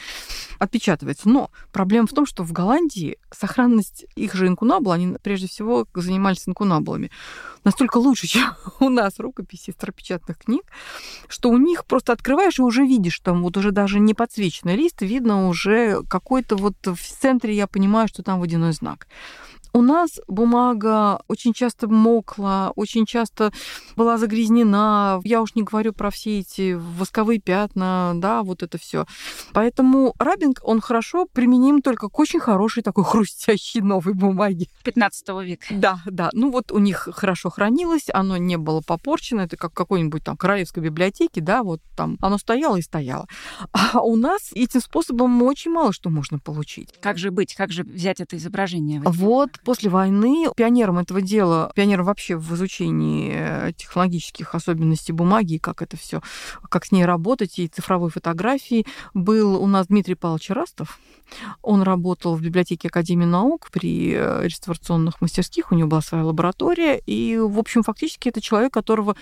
[0.58, 1.28] отпечатывается.
[1.28, 6.48] Но проблема в том, что в Голландии сохранность их же инкунабла, они прежде всего занимались
[6.48, 7.10] инкунаблами,
[7.64, 10.64] настолько лучше, чем у нас рукописи старопечатных книг,
[11.28, 15.02] что у них просто открываешь и уже видишь, там вот уже даже не подсвеченный лист,
[15.02, 19.06] видно уже какой-то вот в центре, я понимаю, что там водяной знак.
[19.74, 23.52] У нас бумага очень часто мокла, очень часто
[23.96, 25.20] была загрязнена.
[25.24, 29.06] Я уж не говорю про все эти восковые пятна, да, вот это все.
[29.54, 34.66] Поэтому рабинг, он хорошо применим только к очень хорошей такой хрустящей новой бумаге.
[34.84, 35.66] 15 века.
[35.70, 36.28] Да, да.
[36.34, 39.42] Ну вот у них хорошо хранилось, оно не было попорчено.
[39.42, 43.26] Это как какой-нибудь там королевской библиотеке, да, вот там оно стояло и стояло.
[43.72, 46.90] А у нас этим способом очень мало что можно получить.
[47.00, 47.54] Как же быть?
[47.54, 49.00] Как же взять это изображение?
[49.04, 55.82] Вот После войны пионером этого дела, пионером вообще в изучении э, технологических особенностей бумаги, как
[55.82, 56.20] это все,
[56.68, 60.98] как с ней работать, и цифровой фотографии, был у нас Дмитрий Павлович Растов.
[61.62, 66.98] Он работал в библиотеке Академии наук при э, реставрационных мастерских, у него была своя лаборатория,
[66.98, 69.16] и, в общем, фактически это человек, которого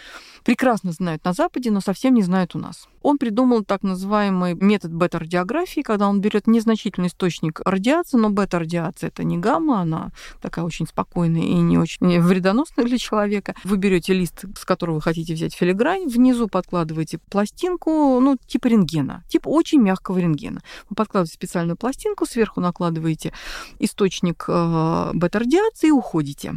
[0.45, 2.89] прекрасно знают на Западе, но совсем не знают у нас.
[3.03, 9.23] Он придумал так называемый метод бета-радиографии, когда он берет незначительный источник радиации, но бета-радиация это
[9.23, 13.55] не гамма, она такая очень спокойная и не очень вредоносная для человека.
[13.65, 19.25] Вы берете лист, с которого вы хотите взять филигрань, внизу подкладываете пластинку, ну, типа рентгена,
[19.29, 20.61] типа очень мягкого рентгена.
[20.89, 23.33] Вы подкладываете специальную пластинку, сверху накладываете
[23.79, 26.55] источник э, бета-радиации и уходите.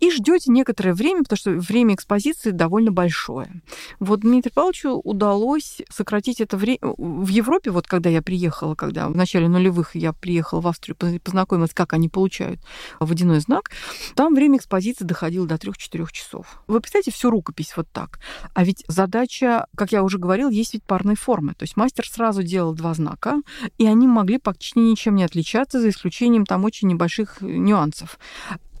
[0.00, 3.62] И ждете некоторое время, потому что время экспозиции довольно большое.
[3.98, 6.78] Вот Дмитрию Павловичу удалось сократить это время.
[6.82, 11.74] В Европе, вот когда я приехала, когда в начале нулевых я приехала в Австрию познакомилась,
[11.74, 12.60] как они получают
[13.10, 13.70] водяной знак,
[14.14, 16.62] там время экспозиции доходило до 3-4 часов.
[16.66, 18.20] Вы представляете всю рукопись вот так.
[18.54, 21.54] А ведь задача, как я уже говорил, есть ведь парные формы.
[21.54, 23.42] То есть мастер сразу делал два знака,
[23.76, 28.18] и они могли почти ничем не отличаться, за исключением там очень небольших нюансов.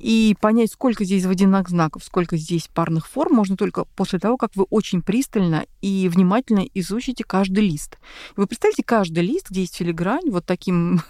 [0.00, 4.56] И понять, сколько здесь водяных знаков, сколько здесь парных форм, можно только после того, как
[4.56, 7.98] вы очень пристально и внимательно изучите каждый лист.
[8.34, 11.02] Вы представьте, каждый лист, где есть филигрань, вот таким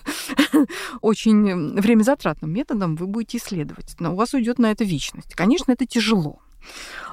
[1.00, 3.94] очень времязатратным методом вы будете исследовать.
[4.00, 5.34] Но у вас уйдет на это вечность.
[5.34, 6.40] Конечно, это тяжело.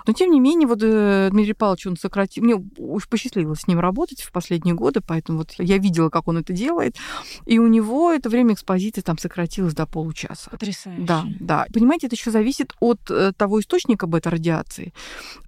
[0.07, 2.43] Но, тем не менее, вот э, Дмитрий Павлович, он сократил...
[2.43, 6.37] Мне уж посчастливилось с ним работать в последние годы, поэтому вот я видела, как он
[6.37, 6.95] это делает.
[7.45, 10.49] И у него это время экспозиции там сократилось до получаса.
[10.49, 11.03] Потрясающе.
[11.03, 11.65] Да, да.
[11.73, 14.93] Понимаете, это еще зависит от э, того источника бета-радиации.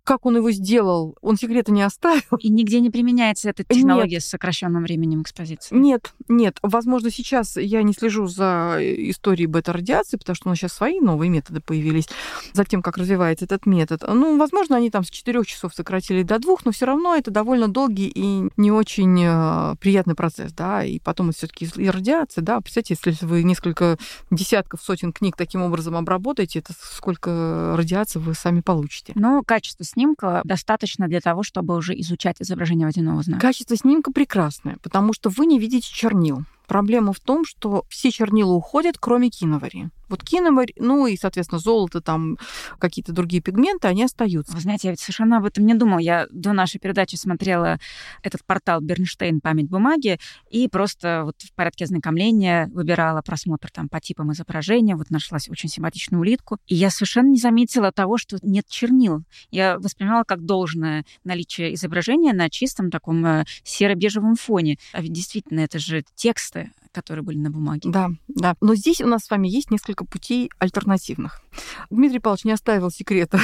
[0.09, 2.23] Как он его сделал, он секрета не оставил.
[2.39, 4.23] И нигде не применяется эта технология нет.
[4.23, 5.75] с сокращенным временем экспозиции?
[5.75, 6.57] Нет, нет.
[6.63, 11.29] Возможно, сейчас я не слежу за историей бета-радиации, потому что у нас сейчас свои новые
[11.29, 12.07] методы появились,
[12.53, 14.03] за тем, как развивается этот метод.
[14.07, 17.67] Ну, возможно, они там с 4 часов сократили до двух, но все равно это довольно
[17.67, 22.59] долгий и не очень э, приятный процесс, да, и потом все таки и радиация, да,
[22.61, 23.99] представьте, если вы несколько
[24.31, 29.13] десятков, сотен книг таким образом обработаете, это сколько радиации вы сами получите.
[29.13, 33.41] Но качество снимка достаточно для того, чтобы уже изучать изображение водяного знака.
[33.41, 36.43] Качество снимка прекрасное, потому что вы не видите чернил.
[36.67, 39.89] Проблема в том, что все чернила уходят, кроме киновари.
[40.09, 42.37] Вот киноварь, ну и, соответственно, золото, там
[42.79, 44.53] какие-то другие пигменты, они остаются.
[44.53, 45.99] Вы знаете, я ведь совершенно об этом не думала.
[45.99, 47.79] Я до нашей передачи смотрела
[48.23, 50.19] этот портал Бернштейн «Память бумаги»
[50.49, 54.95] и просто вот в порядке ознакомления выбирала просмотр там по типам изображения.
[54.95, 56.57] Вот нашлась очень симпатичную улитку.
[56.67, 59.23] И я совершенно не заметила того, что нет чернил.
[59.51, 64.77] Я воспринимала как должное наличие изображения на чистом таком э, серо-бежевом фоне.
[64.93, 67.89] А ведь действительно, это же тексты, которые были на бумаге.
[67.89, 68.55] Да, да.
[68.59, 71.41] Но здесь у нас с вами есть несколько путей альтернативных.
[71.89, 73.39] Дмитрий Павлович не оставил секрета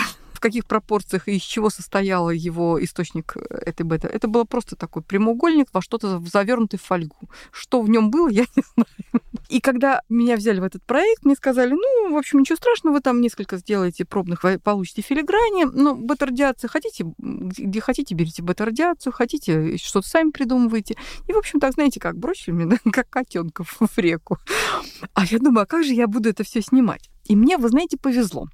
[0.46, 4.08] каких пропорциях и из чего состоял его источник э, этой бета.
[4.08, 7.30] Это было просто такой прямоугольник во что-то завернутый в фольгу.
[7.52, 9.24] Что в нем было, я не знаю.
[9.50, 13.02] И когда меня взяли в этот проект, мне сказали, ну, в общем, ничего страшного, вы
[13.02, 20.08] там несколько сделаете пробных, получите филиграни, но бета-радиация хотите, где хотите, берите бета-радиацию, хотите, что-то
[20.08, 20.96] сами придумываете.
[21.28, 24.38] И, в общем, так, знаете, как бросили меня, как котенков в реку.
[25.14, 27.10] А я думаю, а как же я буду это все снимать?
[27.26, 28.48] И мне, вы знаете, повезло.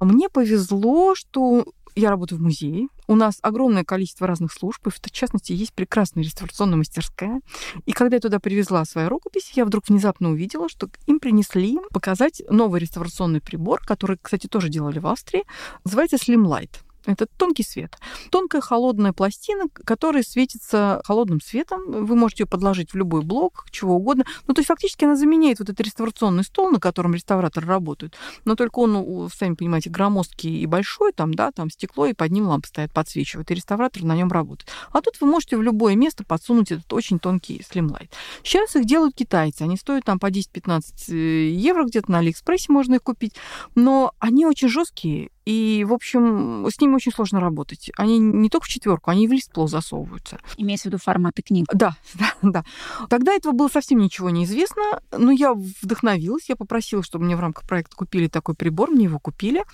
[0.00, 2.88] Мне повезло, что я работаю в музее.
[3.06, 7.40] У нас огромное количество разных служб, и в частности есть прекрасная реставрационная мастерская.
[7.84, 12.42] И когда я туда привезла свою рукопись, я вдруг внезапно увидела, что им принесли показать
[12.48, 15.44] новый реставрационный прибор, который, кстати, тоже делали в Австрии.
[15.84, 16.76] Называется Slim Light.
[17.06, 17.96] Это тонкий свет.
[18.30, 21.80] Тонкая холодная пластина, которая светится холодным светом.
[21.86, 24.24] Вы можете ее подложить в любой блок, чего угодно.
[24.46, 28.16] Ну, то есть фактически она заменяет вот этот реставрационный стол, на котором реставраторы работают.
[28.44, 32.46] Но только он, сами понимаете, громоздкий и большой, там, да, там стекло, и под ним
[32.46, 34.70] лампа стоят, подсвечивает, и реставратор на нем работает.
[34.92, 38.10] А тут вы можете в любое место подсунуть этот очень тонкий слимлайт.
[38.42, 39.62] Сейчас их делают китайцы.
[39.62, 43.34] Они стоят там по 10-15 э, евро где-то на Алиэкспрессе можно их купить.
[43.74, 47.90] Но они очень жесткие, и, в общем, с ними очень сложно работать.
[47.96, 50.38] Они не только в четверку, они и в лист плохо засовываются.
[50.56, 51.66] Имеется в виду форматы книг.
[51.72, 52.64] Да, да, да.
[53.08, 57.40] Тогда этого было совсем ничего не известно, но я вдохновилась, я попросила, чтобы мне в
[57.40, 59.64] рамках проекта купили такой прибор, мне его купили.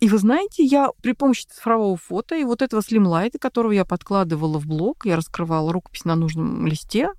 [0.00, 4.58] И вы знаете, я при помощи цифрового фото и вот этого слимлайта, которого я подкладывала
[4.58, 7.10] в блок, я раскрывала рукопись на нужном листе,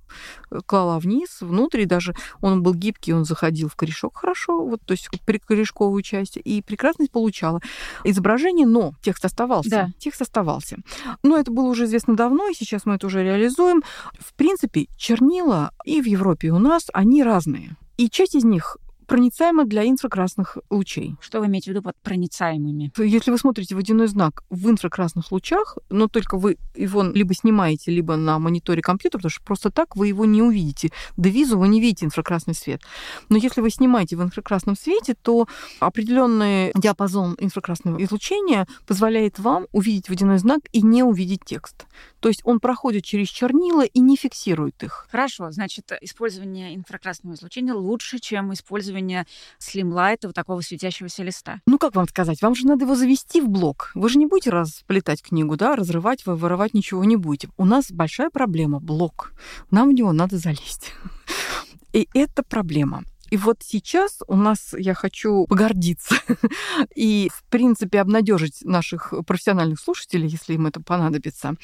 [0.65, 4.93] клала вниз, внутрь, и даже он был гибкий, он заходил в корешок хорошо, вот, то
[4.93, 7.61] есть при корешковую часть, и прекрасно получала
[8.03, 9.69] изображение, но текст оставался.
[9.69, 9.89] Да.
[9.99, 10.77] Текст оставался.
[11.23, 13.83] Но это было уже известно давно, и сейчас мы это уже реализуем.
[14.19, 17.75] В принципе, чернила и в Европе, и у нас, они разные.
[17.97, 18.77] И часть из них
[19.09, 21.15] проницаемо для инфракрасных лучей.
[21.19, 22.93] Что вы имеете в виду под проницаемыми?
[22.97, 28.15] Если вы смотрите водяной знак в инфракрасных лучах, но только вы его либо снимаете, либо
[28.15, 30.91] на мониторе компьютера, потому что просто так вы его не увидите.
[31.17, 32.83] До визу вы не видите инфракрасный свет.
[33.29, 35.47] Но если вы снимаете в инфракрасном свете, то
[35.79, 41.87] определенный диапазон инфракрасного излучения позволяет вам увидеть водяной знак и не увидеть текст.
[42.19, 45.07] То есть он проходит через чернила и не фиксирует их.
[45.11, 49.25] Хорошо, значит, использование инфракрасного излучения лучше, чем использование
[49.57, 51.61] слимлайта, вот такого светящегося листа?
[51.65, 53.91] Ну, как вам сказать, вам же надо его завести в блок.
[53.95, 57.49] Вы же не будете расплетать книгу, да, разрывать, вы вырывать ничего не будете.
[57.57, 59.33] У нас большая проблема— блок.
[59.71, 60.93] Нам в него надо залезть.
[61.93, 63.03] И это проблема.
[63.29, 66.15] И вот сейчас у нас я хочу погордиться
[66.95, 71.55] и, в принципе, обнадежить наших профессиональных слушателей, если им это понадобится.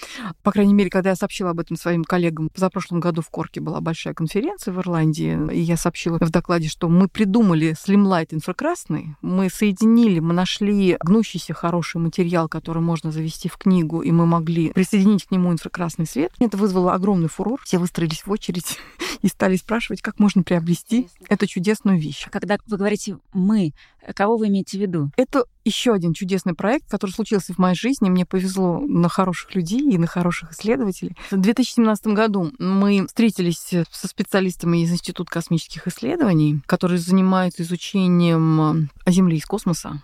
[0.44, 3.62] По крайней мере, когда я сообщила об этом своим коллегам, за прошлом году в Корке
[3.62, 9.16] была большая конференция в Ирландии, и я сообщила в докладе, что мы придумали Slimlight инфракрасный,
[9.22, 14.72] мы соединили, мы нашли гнущийся хороший материал, который можно завести в книгу, и мы могли
[14.72, 16.32] присоединить к нему инфракрасный свет.
[16.40, 17.62] Это вызвало огромный фурор.
[17.64, 18.78] Все выстроились в очередь
[19.22, 22.26] и стали спрашивать, как можно приобрести эту чудесную вещь.
[22.28, 23.72] А когда вы говорите «мы»,
[24.14, 25.10] кого вы имеете в виду?
[25.16, 28.10] Это еще один чудесный проект, который случился в моей жизни.
[28.10, 31.16] Мне повезло на хороших людей и на хороших исследователей.
[31.32, 39.38] В 2017 году мы встретились со специалистами из Института космических исследований, которые занимаются изучением Земли
[39.38, 40.02] из космоса.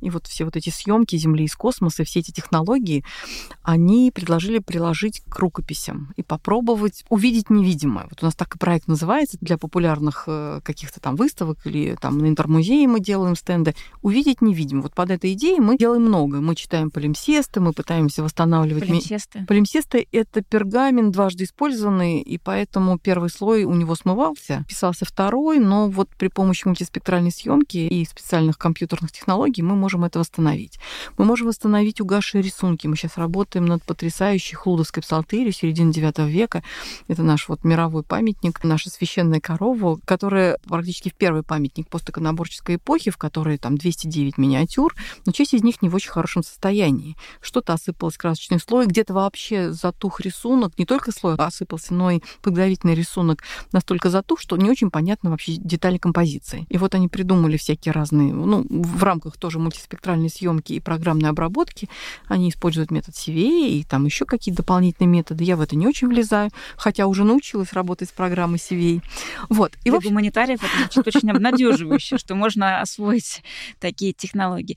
[0.00, 3.04] И вот все вот эти съемки Земли из космоса, все эти технологии,
[3.62, 8.06] они предложили приложить к рукописям и попробовать увидеть невидимое.
[8.10, 12.18] Вот у нас так и проект называется для популярных э, каких-то там выставок или там
[12.18, 13.74] на интермузее мы делаем стенды.
[14.02, 14.82] Увидеть невидимое.
[14.82, 16.40] Вот под этой идеей мы делаем много.
[16.40, 18.86] Мы читаем полимсесты, мы пытаемся восстанавливать...
[18.86, 19.44] Полимсесты?
[19.46, 25.88] Полимсесты— это пергамент дважды использованный, и поэтому первый слой у него смывался, писался второй, но
[25.88, 30.78] вот при помощи мультиспектральной съемки и специальных компьютерных технологий мы можем это восстановить.
[31.16, 32.86] Мы можем восстановить угасшие рисунки.
[32.86, 36.62] Мы сейчас работаем над потрясающей хлудовской псалтырью середины IX века.
[37.06, 43.10] Это наш вот мировой памятник, наша священная корова, которая практически в первый памятник постиконоборческой эпохи,
[43.10, 47.16] в которой там 209 миниатюр, но часть из них не в очень хорошем состоянии.
[47.40, 52.94] Что-то осыпалось красочный слой, где-то вообще затух рисунок, не только слой осыпался, но и подготовительный
[52.94, 56.66] рисунок настолько затух, что не очень понятно вообще детали композиции.
[56.68, 61.88] И вот они придумали всякие разные, ну, в рамках тоже мультиспектральной съемки и программной обработки.
[62.26, 65.44] Они используют метод CVA и там еще какие-то дополнительные методы.
[65.44, 69.02] Я в это не очень влезаю, хотя уже научилась работать с программой CVA.
[69.48, 69.72] Вот.
[69.84, 73.42] И Для гуманитариев это звучит очень обнадеживающе, что можно освоить
[73.80, 74.76] такие технологии.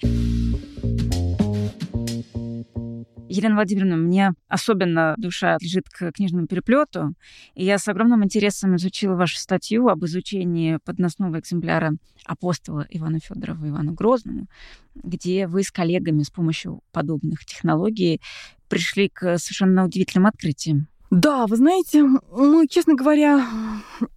[3.31, 7.13] Елена Владимировна, мне особенно душа лежит к книжному переплету,
[7.55, 11.93] и я с огромным интересом изучила вашу статью об изучении подносного экземпляра
[12.25, 14.47] апостола Ивана Федорова Ивану Грозному,
[14.95, 18.19] где вы с коллегами с помощью подобных технологий
[18.67, 20.87] пришли к совершенно удивительным открытиям.
[21.11, 23.45] Да, вы знаете, мы, честно говоря,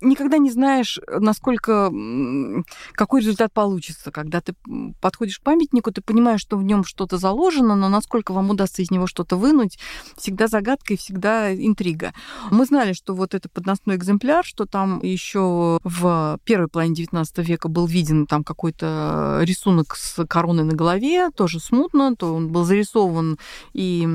[0.01, 1.93] никогда не знаешь, насколько
[2.93, 4.13] какой результат получится.
[4.13, 4.55] Когда ты
[5.01, 8.93] подходишь к памятнику, ты понимаешь, что в нем что-то заложено, но насколько вам удастся из
[8.93, 9.77] него что-то вынуть,
[10.17, 12.13] всегда загадка и всегда интрига.
[12.53, 17.69] Мы знали, что вот это подносной экземпляр, что там еще в первой половине XIX века
[17.69, 23.37] был виден там какой-то рисунок с короной на голове, тоже смутно, то он был зарисован
[23.73, 24.07] и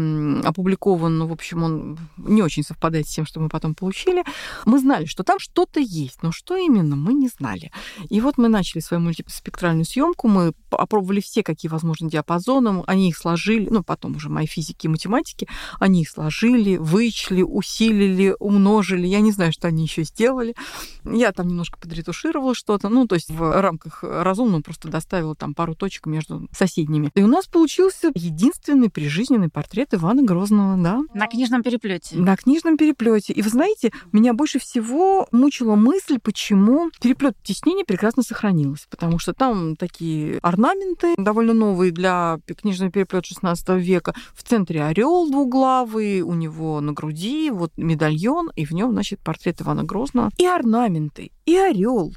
[0.46, 4.24] опубликован, ну, в общем, он не очень совпадает с тем, что мы потом получили.
[4.66, 7.72] Мы знали, что там что-то есть, но что именно, мы не знали.
[8.10, 13.18] И вот мы начали свою мультиспектральную съемку, мы опробовали все, какие возможны диапазоны, они их
[13.18, 15.48] сложили, ну, потом уже мои физики и математики,
[15.80, 20.56] они их сложили, вычли, усилили, умножили, я не знаю, что они еще сделали.
[21.04, 25.76] Я там немножко подретушировала что-то, ну, то есть в рамках разумного просто доставила там пару
[25.76, 27.12] точек между соседними.
[27.16, 31.02] И у нас получился единственный прижизненный портрет Ивана Грозного, да.
[31.14, 32.18] На книжном переплете.
[32.18, 33.34] На книжном книжном переплете.
[33.34, 38.88] И вы знаете, меня больше всего мучила мысль, почему переплет теснения прекрасно сохранилась.
[38.90, 44.14] Потому что там такие орнаменты довольно новые для книжного переплета 16 века.
[44.34, 49.62] В центре орел двуглавый, у него на груди вот медальон, и в нем, значит, портрет
[49.62, 50.32] Ивана Грозного.
[50.38, 52.14] И орнаменты, и орел,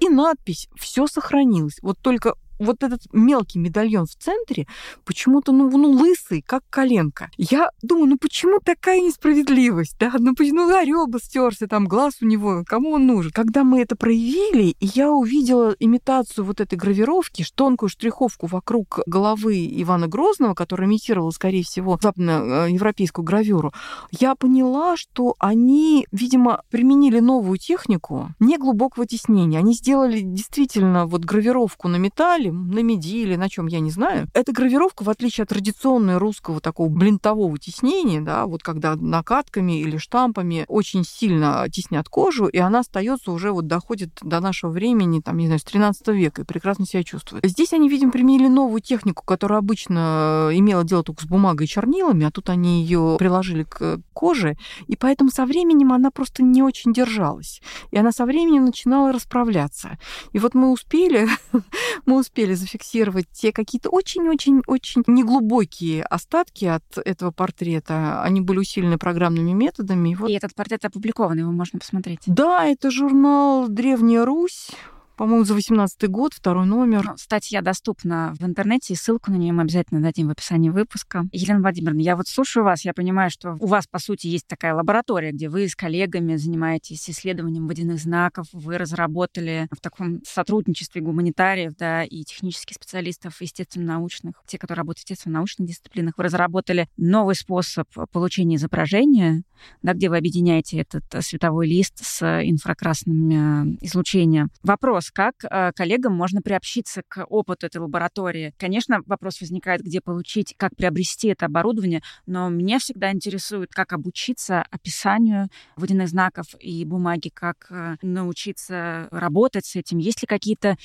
[0.00, 1.78] и надпись, все сохранилось.
[1.82, 4.66] Вот только вот этот мелкий медальон в центре
[5.04, 7.30] почему-то, ну, ну, лысый, как коленка.
[7.36, 10.12] Я думаю, ну почему такая несправедливость, да?
[10.18, 13.30] Ну, ну, орел стерся, там глаз у него, кому он нужен?
[13.32, 20.08] Когда мы это проявили, я увидела имитацию вот этой гравировки, тонкую штриховку вокруг головы Ивана
[20.08, 23.72] Грозного, которая имитировала, скорее всего, западноевропейскую гравюру,
[24.10, 29.58] я поняла, что они, видимо, применили новую технику неглубокого теснения.
[29.58, 33.90] Они сделали действительно вот гравировку на металле, металле, на меди или на чем, я не
[33.90, 34.28] знаю.
[34.34, 39.96] Эта гравировка, в отличие от традиционной русского такого блинтового теснения, да, вот когда накатками или
[39.96, 45.36] штампами очень сильно теснят кожу, и она остается уже вот доходит до нашего времени, там,
[45.38, 47.44] не знаю, с 13 века и прекрасно себя чувствует.
[47.46, 52.26] Здесь они, видимо, применили новую технику, которая обычно имела дело только с бумагой и чернилами,
[52.26, 56.92] а тут они ее приложили к коже, и поэтому со временем она просто не очень
[56.92, 57.60] держалась.
[57.90, 59.98] И она со временем начинала расправляться.
[60.32, 61.28] И вот мы успели,
[62.06, 68.22] мы успели успели зафиксировать те какие-то очень-очень-очень неглубокие остатки от этого портрета.
[68.24, 70.10] Они были усилены программными методами.
[70.10, 70.28] И, вот...
[70.28, 72.22] и этот портрет опубликован, его можно посмотреть.
[72.26, 74.70] Да, это журнал «Древняя Русь»,
[75.16, 77.04] по-моему, за 18 год, второй номер.
[77.04, 81.24] Ну, статья доступна в интернете, и ссылку на нее мы обязательно дадим в описании выпуска.
[81.32, 84.74] Елена Владимировна, я вот слушаю вас, я понимаю, что у вас, по сути, есть такая
[84.74, 91.76] лаборатория, где вы с коллегами занимаетесь исследованием водяных знаков, вы разработали в таком сотрудничестве гуманитариев,
[91.76, 97.88] да, и технических специалистов, естественно-научных, те, которые работают в естественно-научных дисциплинах, вы разработали новый способ
[98.12, 99.42] получения изображения,
[99.82, 104.50] да, где вы объединяете этот световой лист с инфракрасным э, излучением.
[104.62, 108.54] Вопрос, как э, коллегам можно приобщиться к опыту этой лаборатории?
[108.58, 114.64] Конечно, вопрос возникает, где получить, как приобрести это оборудование, но меня всегда интересует, как обучиться
[114.70, 119.98] описанию водяных знаков и бумаги, как э, научиться работать с этим.
[119.98, 120.76] Есть ли какие-то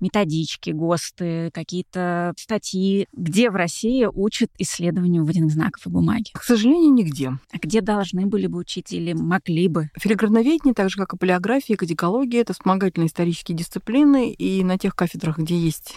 [0.00, 6.30] методички, ГОСТы, какие-то статьи, где в России учат исследованию водяных знаков и бумаги?
[6.32, 7.32] К сожалению, нигде.
[7.52, 9.90] А где должны были бы учить или могли бы?
[9.98, 14.94] Филиграноведение, так же как и полиография, и кодикология, это вспомогательные исторические дисциплины, и на тех
[14.94, 15.96] кафедрах, где есть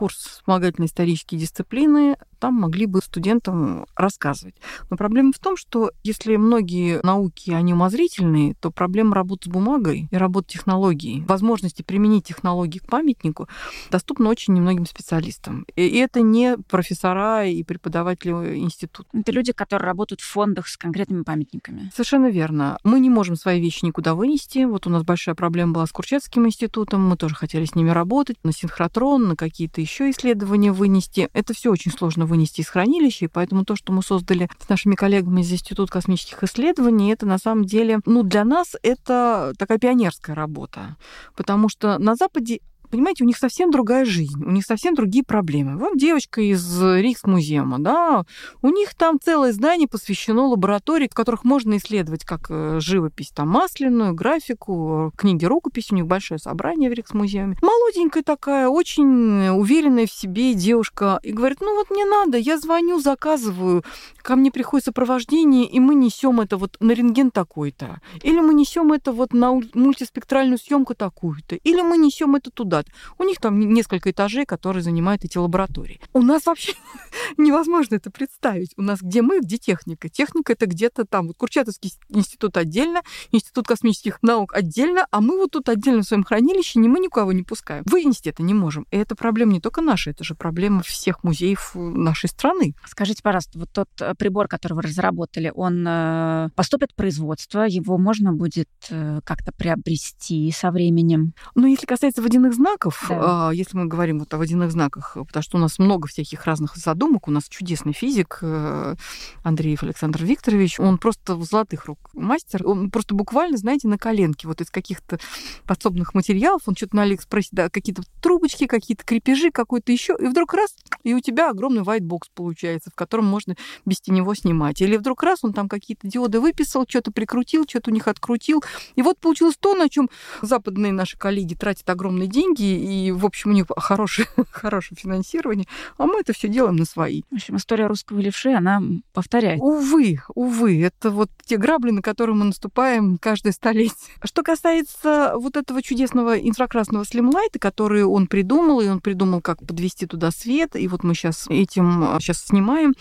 [0.00, 4.56] курс вспомогательной исторические дисциплины, там могли бы студентам рассказывать.
[4.88, 10.08] Но проблема в том, что если многие науки, они умозрительные, то проблема работы с бумагой
[10.10, 13.48] и работы технологией, возможности применить технологии к памятнику
[13.90, 15.66] доступна очень немногим специалистам.
[15.76, 19.08] И это не профессора и преподаватели института.
[19.12, 21.90] Это люди, которые работают в фондах с конкретными памятниками.
[21.94, 22.78] Совершенно верно.
[22.84, 24.64] Мы не можем свои вещи никуда вынести.
[24.64, 27.06] Вот у нас большая проблема была с Курчатским институтом.
[27.06, 31.28] Мы тоже хотели с ними работать, на синхротрон, на какие-то еще исследования вынести.
[31.32, 34.94] Это все очень сложно вынести из хранилища, и поэтому то, что мы создали с нашими
[34.94, 40.34] коллегами из Института космических исследований, это на самом деле, ну, для нас это такая пионерская
[40.34, 40.96] работа,
[41.36, 42.60] потому что на Западе
[42.90, 45.78] понимаете, у них совсем другая жизнь, у них совсем другие проблемы.
[45.78, 48.24] Вот девочка из Рикс-музеума, да,
[48.62, 53.48] у них там целое здание посвящено лаборатории, в которых можно исследовать как э, живопись, там,
[53.48, 57.56] масляную, графику, книги, рукописи, у них большое собрание в Рикс-музеуме.
[57.62, 63.00] Молоденькая такая, очень уверенная в себе девушка, и говорит, ну вот мне надо, я звоню,
[63.00, 63.84] заказываю,
[64.22, 68.92] ко мне приходит сопровождение, и мы несем это вот на рентген такой-то, или мы несем
[68.92, 72.86] это вот на мультиспектральную съемку такую-то, или мы несем это туда сад.
[73.18, 76.00] У них там несколько этажей, которые занимают эти лаборатории.
[76.12, 76.72] У нас вообще
[77.36, 78.72] невозможно это представить.
[78.76, 80.08] У нас где мы, где техника.
[80.08, 81.28] Техника это где-то там.
[81.28, 83.02] Вот Курчатовский институт отдельно,
[83.32, 87.32] Институт космических наук отдельно, а мы вот тут отдельно в своем хранилище, не мы никого
[87.32, 87.84] не пускаем.
[87.86, 88.86] Вынести это не можем.
[88.90, 92.74] И это проблема не только наша, это же проблема всех музеев нашей страны.
[92.86, 97.98] Скажите, пожалуйста, вот тот э, прибор, который вы разработали, он э, поступит в производство, его
[97.98, 101.34] можно будет э, как-то приобрести со временем?
[101.54, 103.48] Ну, если касается водяных знаков, знаков, да.
[103.48, 106.76] А, если мы говорим вот о водяных знаках, потому что у нас много всяких разных
[106.76, 108.94] задумок, у нас чудесный физик э,
[109.42, 114.46] Андреев Александр Викторович, он просто в золотых рук мастер, он просто буквально, знаете, на коленке,
[114.46, 115.18] вот из каких-то
[115.64, 120.54] подсобных материалов, он что-то на Алиэкспрессе, да, какие-то трубочки, какие-то крепежи, какой-то еще, и вдруг
[120.54, 123.56] раз, и у тебя огромный white получается, в котором можно
[123.86, 124.80] без теневого снимать.
[124.80, 128.62] Или вдруг раз он там какие-то диоды выписал, что-то прикрутил, что-то у них открутил.
[128.96, 130.08] И вот получилось то, на чем
[130.42, 135.66] западные наши коллеги тратят огромные деньги, деньги, и, в общем, у них хорошее, хорошее финансирование,
[135.98, 137.22] а мы это все делаем на свои.
[137.30, 138.82] В общем, история русского левши, она
[139.12, 139.60] повторяет.
[139.60, 143.94] Увы, увы, это вот те грабли, на которые мы наступаем каждое столетие.
[144.24, 150.06] Что касается вот этого чудесного инфракрасного слимлайта, который он придумал, и он придумал, как подвести
[150.06, 152.94] туда свет, и вот мы сейчас этим сейчас снимаем,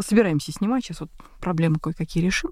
[0.00, 1.10] собираемся снимать, сейчас вот
[1.44, 2.50] проблемы кое-какие решим.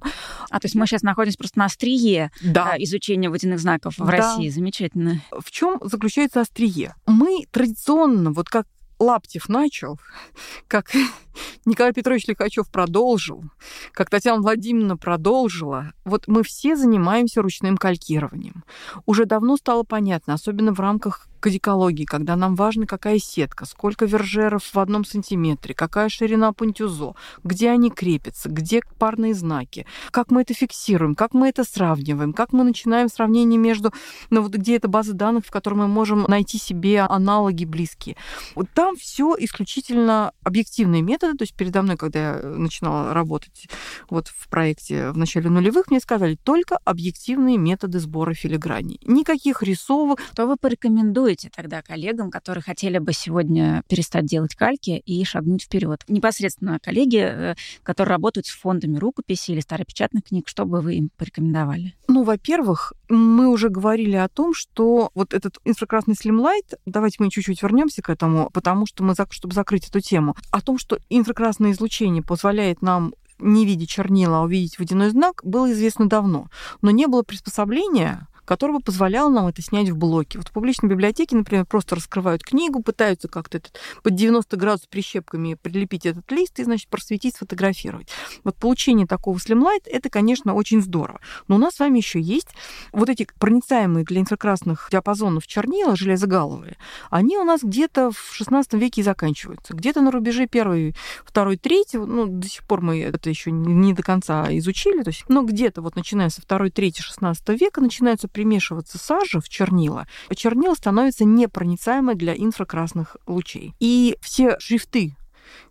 [0.51, 2.75] А то есть мы сейчас находимся просто на острие да.
[2.79, 4.13] изучения водяных знаков в да.
[4.13, 4.51] России.
[4.51, 5.23] Замечательно.
[5.31, 6.95] В чем заключается острие?
[7.07, 8.67] Мы традиционно, вот как
[8.99, 9.99] Лаптев начал,
[10.69, 10.91] как
[11.65, 13.45] Николай Петрович Лихачев продолжил,
[13.93, 15.93] как Татьяна Владимировна продолжила.
[16.05, 18.65] Вот мы все занимаемся ручным калькированием.
[19.07, 24.63] Уже давно стало понятно, особенно в рамках кодикологии, когда нам важно, какая сетка, сколько вержеров
[24.73, 30.55] в одном сантиметре, какая ширина пунктюзо, где они крепятся, где парные знаки, как мы это
[30.55, 33.93] фиксируем, как мы это сравниваем, как мы начинаем сравнение между,
[34.31, 38.17] ну вот где эта база данных, в которой мы можем найти себе аналоги близкие.
[38.55, 43.69] Вот там все исключительно объективные методы, то есть передо мной, когда я начинала работать
[44.11, 49.01] вот в проекте в начале нулевых, мне сказали только объективные методы сбора филиграней.
[49.05, 50.21] Никаких рисовок.
[50.33, 56.03] Что вы порекомендуете тогда коллегам, которые хотели бы сегодня перестать делать кальки и шагнуть вперед?
[56.09, 61.11] Непосредственно коллеги, э, которые работают с фондами рукописи или старопечатных книг, что бы вы им
[61.17, 61.95] порекомендовали?
[62.09, 67.63] Ну, во-первых, мы уже говорили о том, что вот этот инфракрасный слимлайт, давайте мы чуть-чуть
[67.63, 72.23] вернемся к этому, потому что мы, чтобы закрыть эту тему, о том, что инфракрасное излучение
[72.23, 76.49] позволяет нам не видеть чернила, а увидеть водяной знак, было известно давно.
[76.81, 80.39] Но не было приспособления, который бы позволял нам это снять в блоке.
[80.39, 85.55] Вот в публичной библиотеке, например, просто раскрывают книгу, пытаются как-то этот, под 90 градусов прищепками
[85.55, 88.09] прилепить этот лист и, значит, просветить, сфотографировать.
[88.45, 91.21] Вот получение такого слимлайт, это, конечно, очень здорово.
[91.49, 92.49] Но у нас с вами еще есть
[92.93, 96.77] вот эти проницаемые для инфракрасных диапазонов чернила, железогаловые,
[97.11, 99.75] они у нас где-то в 16 веке и заканчиваются.
[99.75, 104.03] Где-то на рубеже первый, второй, третий, ну, до сих пор мы это еще не до
[104.03, 108.99] конца изучили, то есть, но где-то вот начиная со второй, третьей, 16 века начинаются примешиваться
[108.99, 110.07] сажа в чернила.
[110.35, 113.75] Чернила становится непроницаемой для инфракрасных лучей.
[113.81, 115.15] И все шрифты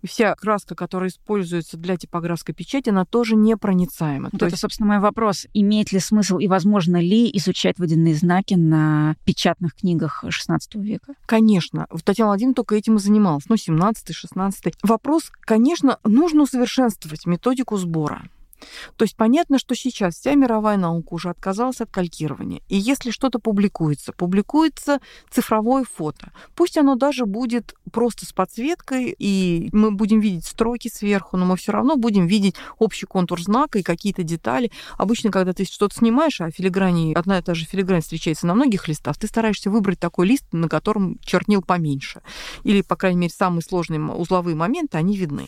[0.02, 4.30] и вся краска, которая используется для типографской печати, она тоже непроницаема.
[4.32, 4.62] Вот То это, есть...
[4.62, 5.48] собственно, мой вопрос.
[5.54, 11.14] Имеет ли смысл и возможно ли изучать водяные знаки на печатных книгах XVI века?
[11.26, 11.88] Конечно.
[12.04, 13.46] Татьяна Владимировна только этим и занималась.
[13.48, 14.74] Ну, 17-16.
[14.84, 18.24] Вопрос, конечно, нужно усовершенствовать методику сбора.
[18.96, 22.62] То есть понятно, что сейчас вся мировая наука уже отказалась от калькирования.
[22.68, 25.00] И если что-то публикуется, публикуется
[25.30, 26.32] цифровое фото.
[26.56, 31.58] Пусть оно даже будет просто с подсветкой, и мы будем видеть строки сверху, но мы
[31.58, 34.72] все равно будем видеть общий контур знака и какие-то детали.
[34.98, 38.88] Обычно, когда ты что-то снимаешь, а филиграни, одна и та же филигрань встречается на многих
[38.88, 42.22] листах, ты стараешься выбрать такой лист, на котором чернил поменьше.
[42.64, 45.48] Или, по крайней мере, самые сложные узловые моменты, они видны.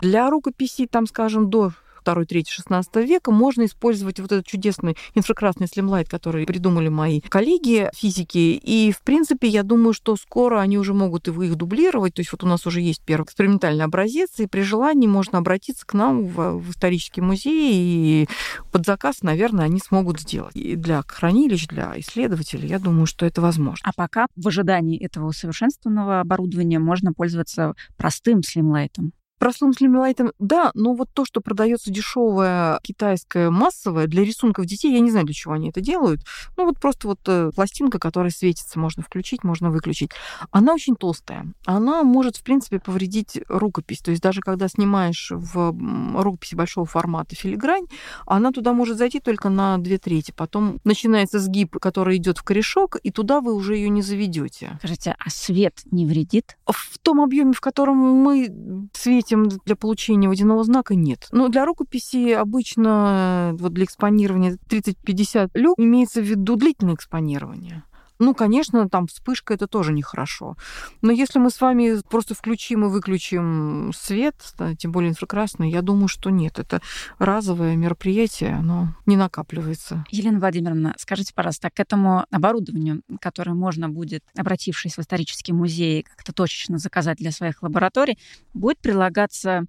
[0.00, 1.72] Для рукописи, там, скажем, до
[2.04, 7.90] 2, 3, 16 века, можно использовать вот этот чудесный инфракрасный слимлайт, который придумали мои коллеги
[7.94, 8.60] физики.
[8.62, 12.14] И, в принципе, я думаю, что скоро они уже могут их дублировать.
[12.14, 15.86] То есть вот у нас уже есть первый экспериментальный образец, и при желании можно обратиться
[15.86, 18.28] к нам в, в исторический музей, и
[18.72, 20.54] под заказ, наверное, они смогут сделать.
[20.56, 23.88] И для хранилищ, для исследователей, я думаю, что это возможно.
[23.88, 29.12] А пока в ожидании этого усовершенствованного оборудования можно пользоваться простым слимлайтом.
[29.38, 35.00] Простым слимилайтом, да, но вот то, что продается дешевое китайское массовое для рисунков детей, я
[35.00, 36.22] не знаю, для чего они это делают.
[36.56, 40.10] Ну вот просто вот э, пластинка, которая светится, можно включить, можно выключить.
[40.50, 41.46] Она очень толстая.
[41.66, 44.00] Она может, в принципе, повредить рукопись.
[44.00, 45.74] То есть даже когда снимаешь в
[46.20, 47.86] рукописи большого формата филигрань,
[48.26, 50.32] она туда может зайти только на две трети.
[50.34, 54.76] Потом начинается сгиб, который идет в корешок, и туда вы уже ее не заведете.
[54.78, 56.56] Скажите, а свет не вредит?
[56.66, 61.28] В том объеме, в котором мы светим этим для получения водяного знака нет.
[61.32, 67.84] Но для рукописи обычно вот для экспонирования 30-50 люк имеется в виду длительное экспонирование.
[68.18, 70.56] Ну, конечно, там вспышка это тоже нехорошо.
[71.02, 74.34] Но если мы с вами просто включим и выключим свет,
[74.78, 76.58] тем более инфракрасный, я думаю, что нет.
[76.58, 76.82] Это
[77.18, 80.04] разовое мероприятие, оно не накапливается.
[80.10, 86.32] Елена Владимировна, скажите, пожалуйста, к этому оборудованию, которое можно будет, обратившись в исторический музей, как-то
[86.32, 88.18] точечно заказать для своих лабораторий,
[88.52, 89.64] будет прилагаться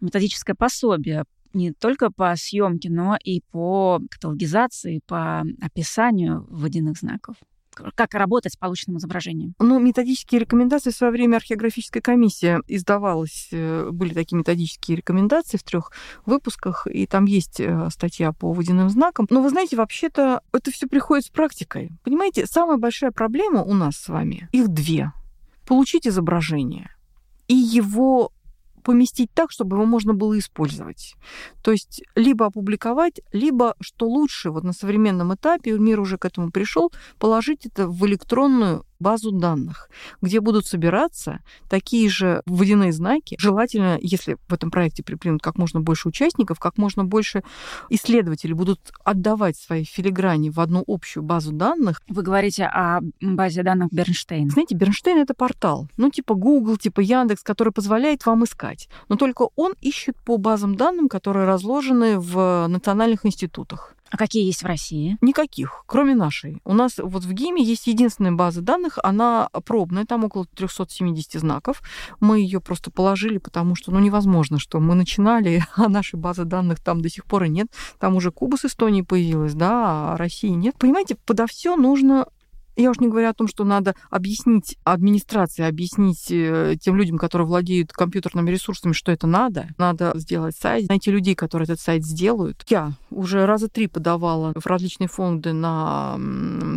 [0.00, 1.24] методическое пособие
[1.54, 7.36] не только по съемке, но и по каталогизации, по описанию водяных знаков
[7.94, 9.54] как работать с полученным изображением?
[9.58, 13.48] Ну, методические рекомендации в свое время археографическая комиссия издавалась.
[13.52, 15.92] Э, были такие методические рекомендации в трех
[16.26, 19.26] выпусках, и там есть э, статья по водяным знакам.
[19.30, 21.90] Но вы знаете, вообще-то это все приходит с практикой.
[22.02, 25.12] Понимаете, самая большая проблема у нас с вами, их две.
[25.66, 26.90] Получить изображение
[27.48, 28.32] и его
[28.84, 31.14] поместить так, чтобы его можно было использовать.
[31.62, 36.50] То есть либо опубликовать, либо, что лучше, вот на современном этапе, мир уже к этому
[36.50, 39.88] пришел, положить это в электронную базу данных,
[40.22, 43.36] где будут собираться такие же водяные знаки.
[43.38, 47.42] Желательно, если в этом проекте припримут как можно больше участников, как можно больше
[47.90, 52.00] исследователей будут отдавать свои филиграни в одну общую базу данных.
[52.08, 54.50] Вы говорите о базе данных Бернштейн.
[54.50, 58.88] Знаете, Бернштейн— это портал, ну, типа Google, типа Яндекс, который позволяет вам искать.
[59.08, 63.94] Но только он ищет по базам данным, которые разложены в национальных институтах.
[64.14, 65.18] А какие есть в России?
[65.22, 66.60] Никаких, кроме нашей.
[66.64, 71.82] У нас вот в ГИМе есть единственная база данных, она пробная, там около 370 знаков.
[72.20, 76.78] Мы ее просто положили, потому что ну, невозможно, что мы начинали, а нашей базы данных
[76.78, 77.66] там до сих пор и нет.
[77.98, 80.76] Там уже Куба с Эстонии появилась, да, а России нет.
[80.78, 82.28] Понимаете, подо все нужно
[82.76, 87.46] я уж не говорю о том, что надо объяснить администрации, объяснить э, тем людям, которые
[87.46, 89.68] владеют компьютерными ресурсами, что это надо.
[89.78, 92.64] Надо сделать сайт, найти людей, которые этот сайт сделают.
[92.68, 96.18] Я уже раза три подавала в различные фонды на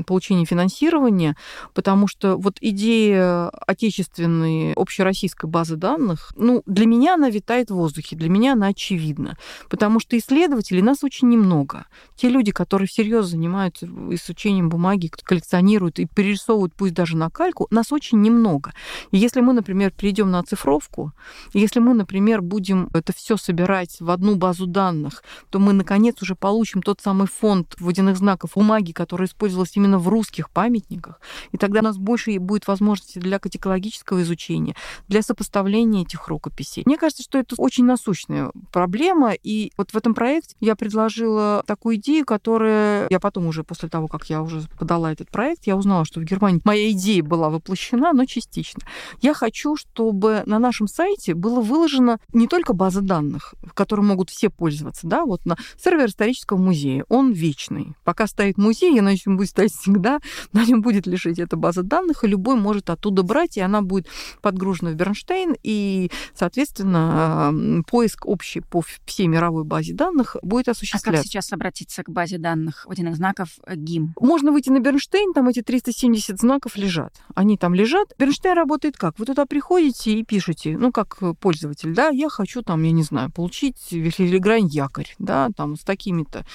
[0.05, 1.35] получение финансирования,
[1.73, 8.15] потому что вот идея отечественной общероссийской базы данных, ну, для меня она витает в воздухе,
[8.15, 9.37] для меня она очевидна,
[9.69, 11.87] потому что исследователей нас очень немного.
[12.15, 17.67] Те люди, которые всерьез занимаются изучением бумаги, коллекционируют сканируют и перерисовывают, пусть даже на кальку,
[17.71, 18.73] нас очень немного.
[19.11, 21.11] И если мы, например, перейдем на оцифровку,
[21.53, 26.35] если мы, например, будем это все собирать в одну базу данных, то мы, наконец, уже
[26.35, 31.19] получим тот самый фонд водяных знаков бумаги, который использовался именно в русских памятниках.
[31.53, 34.75] И тогда у нас больше будет возможности для категологического изучения,
[35.07, 36.83] для сопоставления этих рукописей.
[36.85, 39.33] Мне кажется, что это очень насущная проблема.
[39.33, 44.07] И вот в этом проекте я предложила такую идею, которая я потом уже после того,
[44.07, 48.13] как я уже подала этот проект, я узнала, что в Германии моя идея была воплощена,
[48.13, 48.81] но частично.
[49.21, 54.29] Я хочу, чтобы на нашем сайте было выложено не только база данных, в которой могут
[54.29, 57.95] все пользоваться, да, вот на сервер исторического музея, он вечный.
[58.03, 60.19] Пока стоит музей, я надеюсь, он будет стоять всегда,
[60.51, 64.07] на нем будет лежать эта база данных, и любой может оттуда брать, и она будет
[64.41, 71.09] подгружена в Бернштейн, и, соответственно, поиск общий по всей мировой базе данных будет осуществляться.
[71.09, 74.13] А как сейчас обратиться к базе данных водяных знаков ГИМ?
[74.19, 77.13] Можно выйти на Бернштейн, там эти 370 знаков лежат.
[77.35, 78.13] Они там лежат.
[78.17, 79.19] Бернштейн работает как?
[79.19, 83.29] Вы туда приходите и пишете, ну, как пользователь, да, я хочу там, я не знаю,
[83.31, 86.45] получить филигрань якорь, да, там с такими-то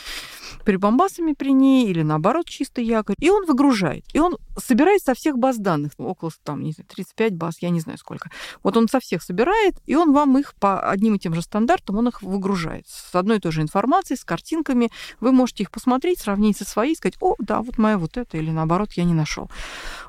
[0.65, 3.17] прибамбасами при ней или наоборот чистый якорь.
[3.19, 4.05] И он выгружает.
[4.15, 7.81] И он собирает со всех баз данных, около там, не знаю, 35 баз, я не
[7.81, 8.31] знаю сколько.
[8.63, 11.99] Вот он со всех собирает, и он вам их по одним и тем же стандартам,
[11.99, 12.87] он их выгружает.
[12.89, 14.91] С одной и той же информацией, с картинками.
[15.21, 18.51] Вы можете их посмотреть, сравнить со своей, сказать, о, да, вот моя вот это, или
[18.51, 19.51] наоборот, я не нашел.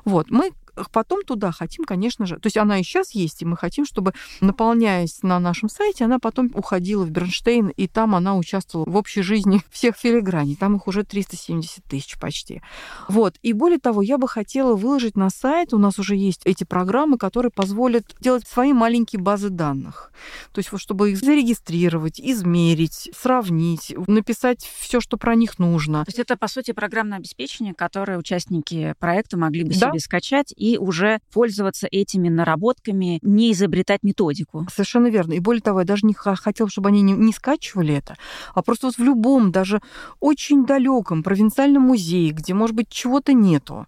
[0.04, 0.30] Вот.
[0.30, 0.52] Мы
[0.92, 4.12] потом туда хотим, конечно же, то есть она и сейчас есть, и мы хотим, чтобы,
[4.40, 9.22] наполняясь на нашем сайте, она потом уходила в Бернштейн, и там она участвовала в общей
[9.22, 10.56] жизни всех филиграней.
[10.56, 12.62] Там их уже 370 тысяч почти.
[13.08, 13.36] Вот.
[13.42, 17.18] И более того, я бы хотела выложить на сайт, у нас уже есть эти программы,
[17.18, 20.10] которые позволят делать свои маленькие базы данных.
[20.52, 26.04] То есть вот чтобы их зарегистрировать, измерить, сравнить, написать все, что про них нужно.
[26.04, 29.90] То есть это, по сути, программное обеспечение, которое участники проекта могли бы да?
[29.90, 34.66] себе скачать и уже пользоваться этими наработками, не изобретать методику.
[34.72, 35.34] Совершенно верно.
[35.34, 38.16] И более того, я даже не хотела, чтобы они не, не скачивали это,
[38.54, 39.80] а просто вот в любом, даже
[40.20, 43.86] очень далеком провинциальном музее, где, может быть, чего-то нету,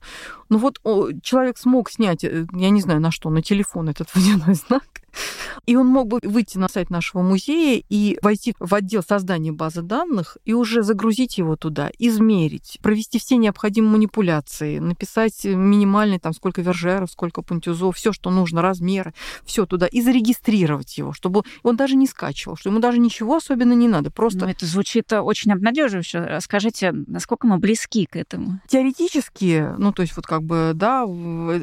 [0.49, 0.81] ну вот
[1.23, 4.85] человек смог снять, э, я не знаю на что, на телефон этот водяной знак,
[5.67, 9.83] и он мог бы выйти на сайт нашего музея и войти в отдел создания базы
[9.83, 16.63] данных и уже загрузить его туда, измерить, провести все необходимые манипуляции, написать минимальный, там, сколько
[16.67, 19.13] вержеров, сколько пунктюзов, все, что нужно, размеры,
[19.45, 23.73] все туда, и зарегистрировать его, чтобы он даже не скачивал, что ему даже ничего особенно
[23.73, 24.11] не надо.
[24.11, 24.41] Просто...
[24.41, 26.39] Ну, это звучит очень обнадеживающе.
[26.41, 28.61] Скажите, насколько мы близки к этому?
[28.69, 31.07] Теоретически, ну, то есть вот как как бы, да,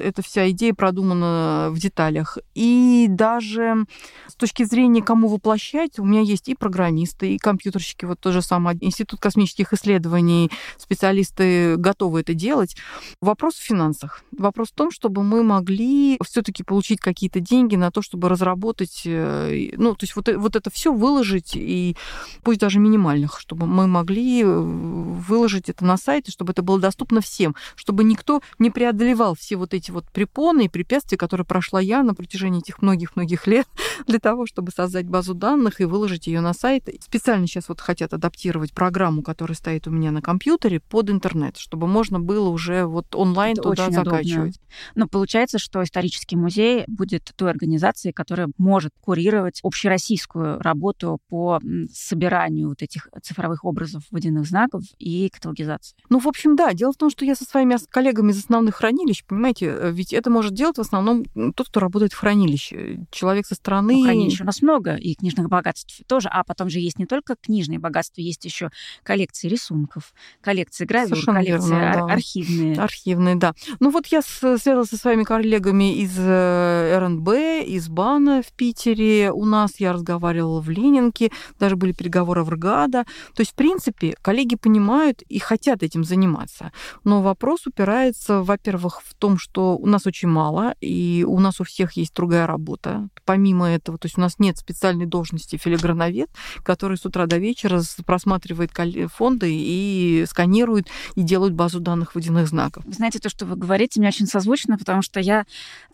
[0.02, 2.40] эта вся идея продумана в деталях.
[2.56, 3.86] И даже
[4.28, 8.42] с точки зрения, кому воплощать, у меня есть и программисты, и компьютерщики, вот то же
[8.42, 12.76] самое, Институт космических исследований, специалисты готовы это делать.
[13.22, 14.24] Вопрос в финансах.
[14.36, 19.72] Вопрос в том, чтобы мы могли все-таки получить какие-то деньги на то, чтобы разработать, э,
[19.76, 21.98] ну, то есть вот, вот это все выложить, и
[22.44, 27.22] пусть даже минимальных, чтобы мы могли э, выложить это на сайте, чтобы это было доступно
[27.22, 32.04] всем, чтобы никто не преодолевал все вот эти вот препоны и препятствия, которые прошла я
[32.04, 33.68] на протяжении этих многих-многих лет
[34.08, 36.88] для того, чтобы создать базу данных и выложить ее на сайт.
[37.02, 41.88] Специально сейчас вот хотят адаптировать программу, которая стоит у меня на компьютере, под интернет, чтобы
[41.88, 44.60] можно было уже вот онлайн Это туда закачивать.
[44.96, 51.60] Но получается, что исторический музей будет той организацией, которая может курировать общероссийскую работу по
[51.92, 55.96] собиранию вот этих цифровых образов водяных знаков и каталогизации.
[56.10, 56.74] Ну, в общем, да.
[56.74, 60.30] Дело в том, что я со своими коллегами из основных хранилищ, понимаете, э, ведь это
[60.30, 63.06] может делать в основном тот, кто работает в хранилище.
[63.12, 63.94] Человек со стороны...
[63.94, 66.30] Ну, хранилищ у нас много, и книжных богатств тоже.
[66.30, 68.70] А потом же есть не только книжные богатства, есть еще
[69.04, 72.14] коллекции рисунков, коллекции гравюр, Совершенно коллекции верно, да.
[72.14, 72.76] архивные.
[72.76, 73.54] Архивные, да.
[73.80, 74.22] Ну вот я
[74.64, 77.30] связалась со своими коллегами из э, РНБ,
[77.68, 79.32] из БАНа в Питере.
[79.32, 83.04] У нас я разговаривала в Ленинке, даже были переговоры в РГАДа.
[83.04, 86.72] То есть, в принципе, коллеги понимают и хотят этим заниматься.
[87.04, 91.64] Но вопрос упирается во-первых, в том, что у нас очень мало, и у нас у
[91.64, 93.10] всех есть другая работа.
[93.26, 96.30] Помимо этого, то есть у нас нет специальной должности филиграновед,
[96.64, 98.72] который с утра до вечера просматривает
[99.12, 102.84] фонды и сканирует и делает базу данных водяных знаков.
[102.88, 105.46] Знаете, то, что вы говорите, мне очень созвучно, потому что я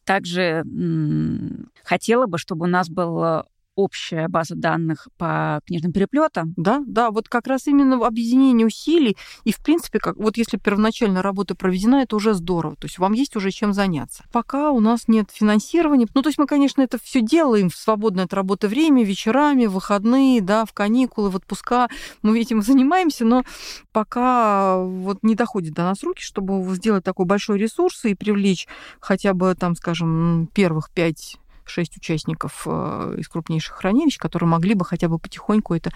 [0.03, 0.63] также
[1.83, 3.45] хотела бы, чтобы у нас был
[3.79, 6.53] общая база данных по книжным переплетам.
[6.57, 9.17] Да, да, вот как раз именно объединение усилий.
[9.43, 12.75] И, в принципе, как, вот если первоначально работа проведена, это уже здорово.
[12.75, 14.23] То есть вам есть уже чем заняться.
[14.31, 16.07] Пока у нас нет финансирования.
[16.13, 19.73] Ну, то есть мы, конечно, это все делаем в свободное от работы время, вечерами, в
[19.73, 21.87] выходные, да, в каникулы, в отпуска.
[22.21, 23.43] Мы этим занимаемся, но
[23.93, 28.67] пока вот не доходит до нас руки, чтобы сделать такой большой ресурс и привлечь
[28.99, 31.37] хотя бы там, скажем, первых пять
[31.69, 35.91] шесть участников э, из крупнейших хранилищ, которые могли бы хотя бы потихоньку это...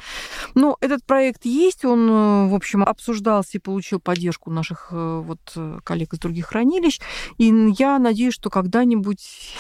[0.55, 5.57] Но этот проект есть, он, э, в общем, обсуждался и получил поддержку наших э, вот
[5.83, 6.99] коллег из других хранилищ,
[7.37, 9.55] и я надеюсь, что когда-нибудь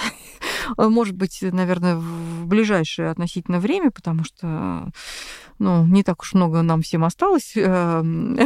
[0.77, 4.89] может быть, наверное, в ближайшее относительно время, потому что
[5.59, 7.53] ну, не так уж много нам всем осталось.
[7.55, 8.43] Надо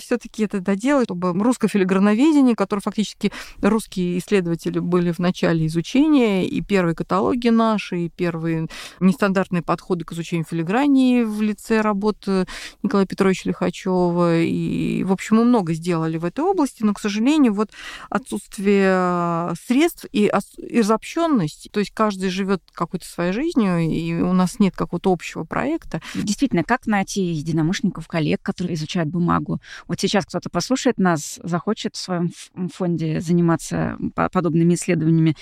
[0.00, 6.21] все таки это доделать, чтобы русское филиграноведение, которое фактически русские исследователи были в начале изучения,
[6.46, 8.68] и первые каталоги наши, и первые
[9.00, 12.46] нестандартные подходы к изучению филигрании в лице работы
[12.82, 14.40] Николая Петровича Лихачева.
[14.40, 17.70] И, в общем, мы много сделали в этой области, но, к сожалению, вот
[18.10, 24.58] отсутствие средств и, и разобщенность, то есть каждый живет какой-то своей жизнью, и у нас
[24.58, 26.00] нет какого-то общего проекта.
[26.14, 29.60] Действительно, как найти единомышленников, коллег, которые изучают бумагу?
[29.88, 32.30] Вот сейчас кто-то послушает нас, захочет в своем
[32.72, 35.36] фонде заниматься подобными исследованиями.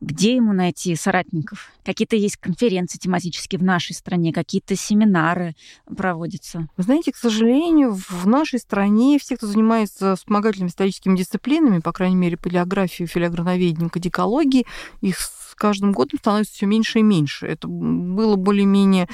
[0.00, 1.70] Где ему найти соратников?
[1.84, 5.54] Какие-то есть конференции тематические в нашей стране, какие-то семинары
[5.86, 6.68] проводятся?
[6.76, 12.16] Вы знаете, к сожалению, в нашей стране все, кто занимается вспомогательными историческими дисциплинами, по крайней
[12.16, 14.66] мере, палеографией, филиграноведением, кадикологией,
[15.00, 15.18] их
[15.58, 17.46] каждым годом становится все меньше и меньше.
[17.46, 19.08] Это было более-менее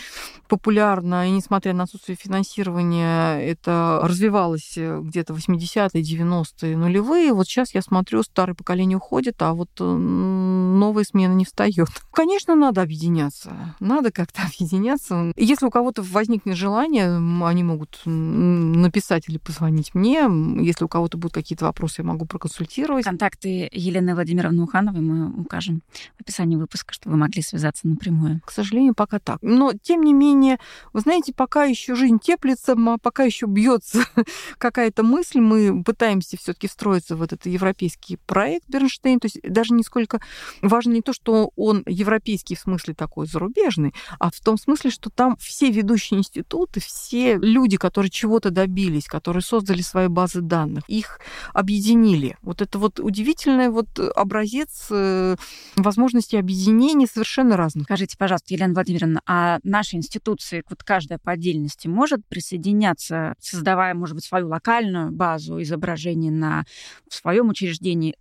[0.49, 7.32] популярно, и несмотря на отсутствие финансирования, это развивалось э, где-то 80-е, 90-е, нулевые.
[7.32, 11.88] Вот сейчас я смотрю, старое поколение уходит, а вот э, новая смена не встает.
[12.12, 13.74] Конечно, надо объединяться.
[13.80, 15.32] Надо как-то объединяться.
[15.36, 20.28] Если у кого-то возникнет желание, они могут написать или позвонить мне.
[20.61, 23.05] Если у кого-то будут какие-то вопросы, я могу проконсультировать.
[23.05, 25.82] Контакты Елены Владимировны Ухановой мы укажем
[26.16, 28.41] в описании описании выпуска, чтобы вы могли связаться напрямую.
[28.45, 29.39] К сожалению, пока так.
[29.43, 30.59] Но, тем не менее,
[30.93, 34.05] вы знаете, пока еще жизнь теплится, пока еще бьется
[34.59, 39.20] какая-то мысль, мы пытаемся все-таки встроиться в этот европейский проект Бернштейн.
[39.20, 40.20] То есть даже не сколько
[40.61, 45.11] важно не то, что он европейский в смысле такой зарубежный, а в том смысле, что
[45.11, 51.20] там все ведущие институты, все люди, которые чего-то добились, которые создали свои базы данных, их
[51.53, 52.37] объединили.
[52.43, 55.37] Вот это вот удивительный вот образец э,
[55.76, 57.85] возможности возможности объединения совершенно разных.
[57.85, 64.14] Скажите, пожалуйста, Елена Владимировна, а наши институции, вот каждая по отдельности, может присоединяться, создавая, может
[64.14, 66.64] быть, свою локальную базу изображений на
[67.09, 68.16] в своем учреждении,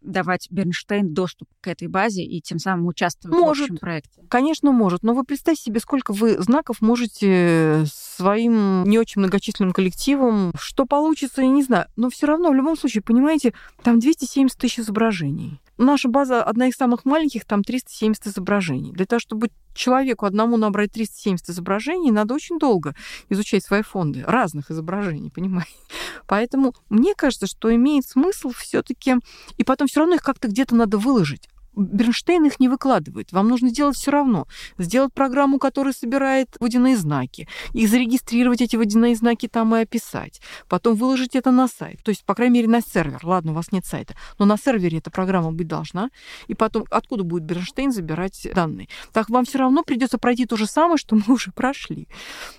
[0.00, 4.22] давать Бернштейн доступ к этой базе и тем самым участвовать может, в общем проекте?
[4.28, 5.02] Конечно, может.
[5.02, 10.52] Но вы представьте себе, сколько вы знаков можете своим не очень многочисленным коллективом.
[10.58, 11.86] Что получится, я не знаю.
[11.96, 13.52] Но все равно, в любом случае, понимаете,
[13.82, 15.60] там 270 тысяч изображений.
[15.78, 18.92] Наша база одна из самых маленьких, там 370 изображений.
[18.92, 22.96] Для того, чтобы человеку одному набрать 370 изображений, надо очень долго
[23.28, 25.70] изучать свои фонды разных изображений, понимаете?
[26.26, 29.16] Поэтому мне кажется, что имеет смысл все-таки,
[29.56, 31.48] и потом все равно их как-то где-то надо выложить.
[31.78, 33.32] Бернштейн их не выкладывает.
[33.32, 34.46] Вам нужно делать все равно.
[34.78, 40.40] Сделать программу, которая собирает водяные знаки, и зарегистрировать эти водяные знаки там и описать.
[40.68, 42.02] Потом выложить это на сайт.
[42.02, 43.20] То есть, по крайней мере, на сервер.
[43.22, 46.10] Ладно, у вас нет сайта, но на сервере эта программа быть должна.
[46.48, 48.88] И потом, откуда будет Бернштейн забирать данные?
[49.12, 52.08] Так вам все равно придется пройти то же самое, что мы уже прошли.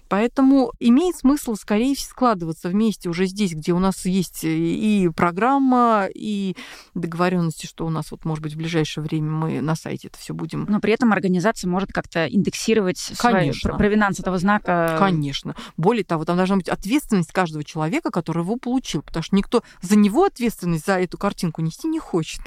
[0.08, 6.56] Поэтому имеет смысл скорее складываться вместе уже здесь, где у нас есть и программа, и
[6.94, 10.34] договоренности, что у нас вот, может быть, в ближайшее время мы на сайте это все
[10.34, 10.66] будем.
[10.70, 13.78] Но при этом организация может как-то индексировать Конечно.
[13.78, 14.96] провинанс этого знака.
[15.00, 15.56] Конечно.
[15.78, 19.96] Более того, там должна быть ответственность каждого человека, который его получил, потому что никто за
[19.96, 22.42] него ответственность за эту картинку нести не хочет.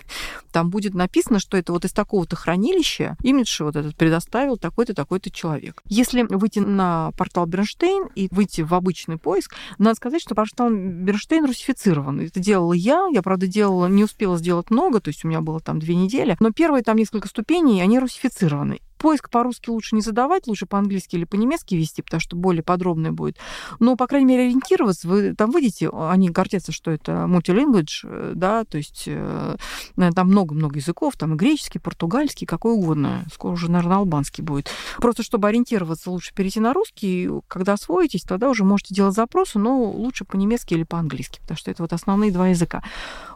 [0.53, 5.31] Там будет написано, что это вот из такого-то хранилища имидж вот этот предоставил такой-то, такой-то
[5.31, 5.83] человек.
[5.87, 11.45] Если выйти на портал Бернштейн и выйти в обычный поиск, надо сказать, что портал Бернштейн
[11.45, 12.21] русифицирован.
[12.21, 13.07] Это делала я.
[13.13, 16.37] Я, правда, делала, не успела сделать много, то есть у меня было там две недели.
[16.43, 18.81] Но первые там несколько ступеней, они русифицированы.
[19.03, 23.37] Поиск по-русски лучше не задавать, лучше по-английски или по-немецки вести, потому что более подробный будет.
[23.81, 28.63] Но, по крайней мере, ориентироваться, вы там выйдете, они гордятся, что это multilanguage, э, да,
[28.63, 29.57] то есть э,
[29.97, 33.25] там много-много языков, там и греческий, португальский, какой угодно.
[33.35, 34.71] Скоро уже, наверное, албанский будет.
[34.99, 37.29] Просто чтобы ориентироваться, лучше перейти на русский.
[37.49, 41.83] Когда освоитесь, тогда уже можете делать запросы, но лучше по-немецки или по-английски, потому что это
[41.83, 42.85] вот основные два языка.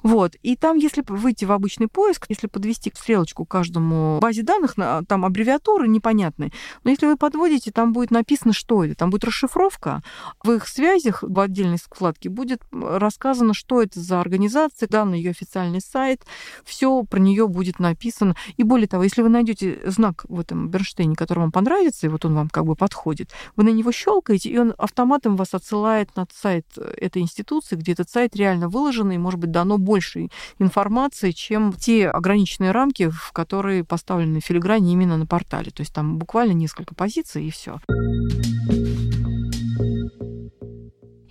[0.05, 0.37] Вот.
[0.45, 4.77] И там, если выйти в обычный поиск, если подвести стрелочку к каждому базе данных,
[5.09, 6.53] там аббревиатура аббревиатуры непонятные.
[6.85, 8.95] Но если вы подводите, там будет написано, что это.
[8.95, 10.03] Там будет расшифровка.
[10.43, 15.81] В их связях в отдельной вкладке будет рассказано, что это за организация, данный ее официальный
[15.81, 16.23] сайт.
[16.65, 18.37] Все про нее будет написано.
[18.57, 22.25] И более того, если вы найдете знак в этом Бернштейне, который вам понравится, и вот
[22.25, 26.27] он вам как бы подходит, вы на него щелкаете, и он автоматом вас отсылает на
[26.35, 30.29] сайт этой институции, где этот сайт реально выложен, и, может быть, дано больше
[30.59, 35.46] информации, чем те ограниченные рамки, в которые поставлены филиграни именно на портале.
[35.49, 37.81] То есть там буквально несколько позиций, и все.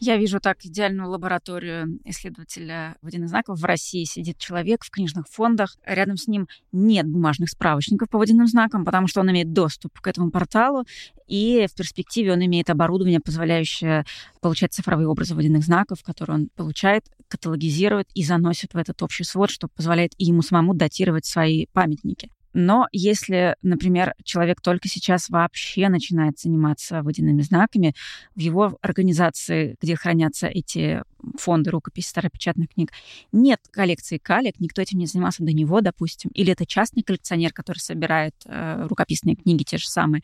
[0.06, 3.60] Я вижу так идеальную лабораторию исследователя водяных знаков.
[3.60, 5.78] В России сидит человек в книжных фондах.
[5.84, 10.06] Рядом с ним нет бумажных справочников по водяным знакам, потому что он имеет доступ к
[10.06, 10.84] этому порталу,
[11.26, 14.06] и в перспективе он имеет оборудование, позволяющее
[14.42, 19.50] получать цифровые образы водяных знаков, которые он получает, каталогизирует и заносит в этот общий свод,
[19.50, 22.30] что позволяет и ему самому датировать свои памятники.
[22.58, 27.94] Но если, например, человек только сейчас вообще начинает заниматься водяными знаками,
[28.34, 31.04] в его организации, где хранятся эти
[31.38, 32.94] фонды рукописи старопечатных книг,
[33.34, 37.80] нет коллекции калек, никто этим не занимался до него, допустим, или это частный коллекционер, который
[37.80, 40.22] собирает э, рукописные книги те же самые,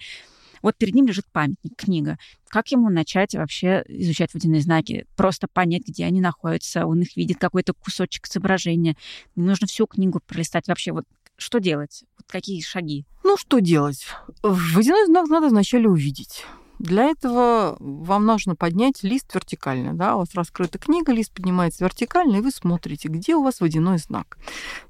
[0.61, 2.17] вот перед ним лежит памятник, книга.
[2.47, 5.05] Как ему начать вообще изучать водяные знаки?
[5.15, 6.86] Просто понять, где они находятся.
[6.86, 8.95] Он их видит, какой-то кусочек изображения.
[9.36, 10.91] нужно всю книгу пролистать вообще.
[10.91, 11.05] Вот
[11.42, 12.04] что делать?
[12.18, 13.06] Вот какие шаги?
[13.24, 14.06] Ну, что делать?
[14.44, 16.46] Водяной знак надо вначале увидеть.
[16.82, 19.93] Для этого вам нужно поднять лист вертикально.
[19.93, 20.15] Да?
[20.15, 24.39] У вас раскрыта книга, лист поднимается вертикально, и вы смотрите, где у вас водяной знак.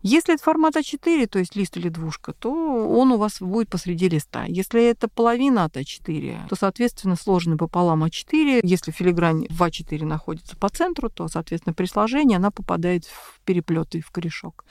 [0.02, 4.08] Если это формат А4, то есть лист или двушка, то он у вас будет посреди
[4.08, 4.46] листа.
[4.46, 8.62] Если это половина от А4, то, соответственно, сложенный пополам А4.
[8.64, 13.96] Если филигрань в А4 находится по центру, то, соответственно, при сложении она попадает в переплет
[13.96, 14.64] и в корешок.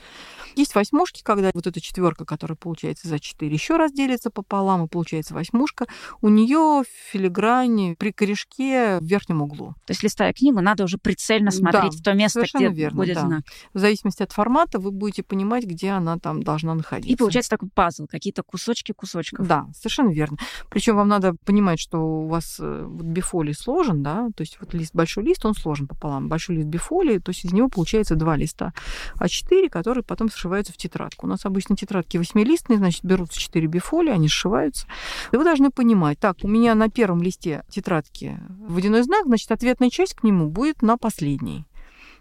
[0.55, 4.87] Есть восьмушки, когда вот эта четверка, которая получается за 4, еще раз делится пополам, и
[4.87, 5.85] получается восьмушка.
[6.21, 9.75] У нее филиграни при корешке в верхнем углу.
[9.85, 13.15] То есть, листая книгу, надо уже прицельно смотреть да, в то место, где верно, будет
[13.15, 13.21] да.
[13.21, 13.43] знак.
[13.73, 17.11] В зависимости от формата вы будете понимать, где она там должна находиться.
[17.11, 19.47] И получается такой пазл, какие-то кусочки кусочков.
[19.47, 20.37] Да, совершенно верно.
[20.69, 24.73] Причем вам надо понимать, что у вас э, вот бифолий сложен, да, то есть вот
[24.73, 26.29] лист, большой лист, он сложен пополам.
[26.29, 28.73] Большой лист бифолии, то есть из него получается два листа
[29.19, 31.25] А4, которые потом сшиваются в тетрадку.
[31.25, 34.87] У нас обычно тетрадки восьмилистные, значит, берутся 4 бифолии, они сшиваются.
[35.31, 39.89] И вы должны понимать, так, у меня на первом листе тетрадки водяной знак, значит, ответная
[39.89, 41.65] часть к нему будет на последней.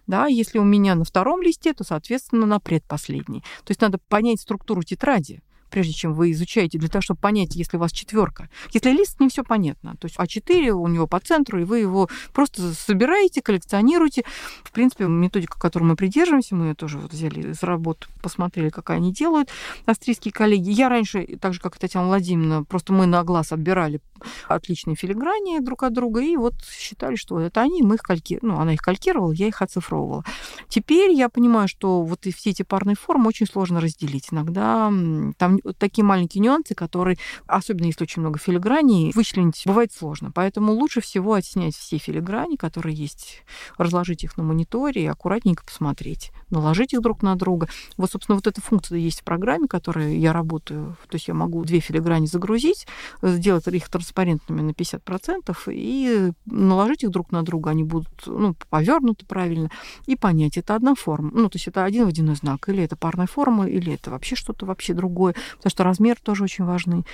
[0.07, 3.41] Да, если у меня на втором листе, то, соответственно, на предпоследней.
[3.65, 7.77] То есть надо понять структуру тетради прежде чем вы изучаете, для того, чтобы понять, если
[7.77, 8.49] у вас четверка.
[8.73, 9.97] Если лист, не все понятно.
[9.97, 14.25] То есть А4 у него по центру, и вы его просто собираете, коллекционируете.
[14.65, 18.91] В принципе, методика, которую мы придерживаемся, мы ее тоже вот взяли из работы, посмотрели, как
[18.91, 19.49] они делают,
[19.87, 20.71] австрийские коллеги.
[20.71, 24.01] Я раньше, так же, как и Татьяна Владимировна, просто мы на глаз отбирали
[24.49, 28.53] отличные филиграни друг от друга, и вот считали, что это они, мы их калькировали.
[28.53, 30.25] Ну, она их калькировала, я их оцифровывала.
[30.69, 34.29] Теперь я понимаю, что вот и все эти парные формы очень сложно разделить.
[34.31, 34.93] Иногда
[35.39, 40.31] там такие маленькие нюансы, которые, особенно если очень много филиграней, вычленить бывает сложно.
[40.31, 43.43] Поэтому лучше всего отснять все филиграни, которые есть,
[43.79, 47.69] разложить их на мониторе и аккуратненько посмотреть, наложить их друг на друга.
[47.97, 50.97] Вот, собственно, вот эта функция есть в программе, которой я работаю.
[51.09, 52.87] То есть я могу две филиграни загрузить,
[53.23, 57.71] сделать их транспарентными на 50% и наложить их друг на друга.
[57.71, 59.71] Они будут ну, повернуты правильно
[60.07, 61.31] и понять, это одна форма.
[61.33, 64.67] Ну, то есть это один водяной знак, или это парная форма, или это вообще что-то
[64.67, 67.05] вообще другое потому что размер тоже очень важный.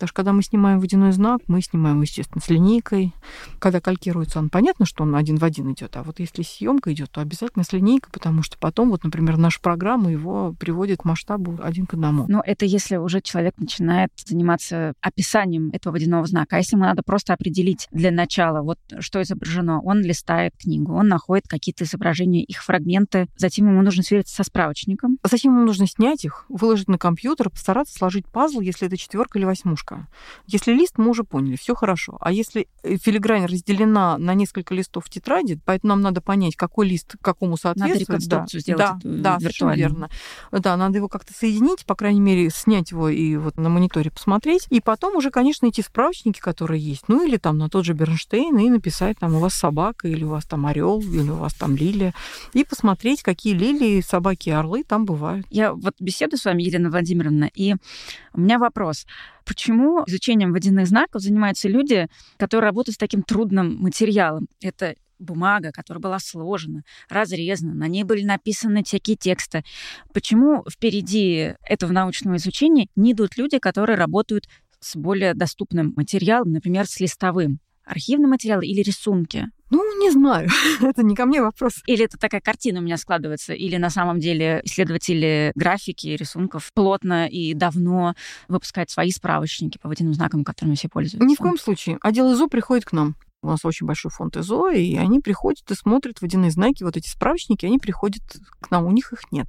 [0.00, 3.12] Потому что когда мы снимаем водяной знак, мы снимаем, естественно, с линейкой.
[3.58, 5.94] Когда калькируется он, понятно, что он один в один идет.
[5.94, 9.60] А вот если съемка идет, то обязательно с линейкой, потому что потом, вот, например, наша
[9.60, 12.24] программа его приводит к масштабу один к одному.
[12.28, 16.56] Но это если уже человек начинает заниматься описанием этого водяного знака.
[16.56, 21.08] А если ему надо просто определить для начала, вот что изображено, он листает книгу, он
[21.08, 25.18] находит какие-то изображения, их фрагменты, затем ему нужно свериться со справочником.
[25.30, 29.44] Затем ему нужно снять их, выложить на компьютер, постараться сложить пазл, если это четверка или
[29.44, 30.08] восьмушка веточка.
[30.46, 32.16] Если лист, мы уже поняли, все хорошо.
[32.20, 36.88] А если э, филигрань разделена на несколько листов в тетради, поэтому нам надо понять, какой
[36.88, 38.08] лист какому соответствует.
[38.08, 40.10] Надо реконструкцию да, сделать да, да, совершенно верно.
[40.52, 44.66] Да, надо его как-то соединить, по крайней мере, снять его и вот на мониторе посмотреть.
[44.70, 47.08] И потом уже, конечно, идти в справочники, которые есть.
[47.08, 50.28] Ну, или там на тот же Бернштейн и написать, там, у вас собака, или у
[50.28, 52.14] вас там орел, или у вас там лилия.
[52.52, 55.46] И посмотреть, какие лилии, собаки и орлы там бывают.
[55.50, 57.74] Я вот беседую с вами, Елена Владимировна, и
[58.32, 59.06] у меня вопрос.
[59.50, 64.46] Почему изучением водяных знаков занимаются люди, которые работают с таким трудным материалом?
[64.62, 69.64] Это бумага, которая была сложена, разрезана, на ней были написаны всякие тексты.
[70.14, 74.44] Почему впереди этого научного изучения не идут люди, которые работают
[74.78, 77.58] с более доступным материалом, например, с листовым?
[77.84, 79.48] Архивный материал или рисунки?
[79.70, 80.48] Ну, не знаю.
[80.82, 81.82] это не ко мне вопрос.
[81.86, 87.26] Или это такая картина у меня складывается, или на самом деле исследователи графики, рисунков плотно
[87.26, 88.14] и давно
[88.48, 91.26] выпускают свои справочники по водяным знакам, которыми все пользуются.
[91.26, 91.98] Ни в коем случае.
[92.02, 93.16] Отдел ИЗО приходит к нам.
[93.42, 97.08] У нас очень большой фонд ИЗО, и они приходят и смотрят водяные знаки, вот эти
[97.08, 98.22] справочники, они приходят
[98.60, 99.46] к нам, у них их нет.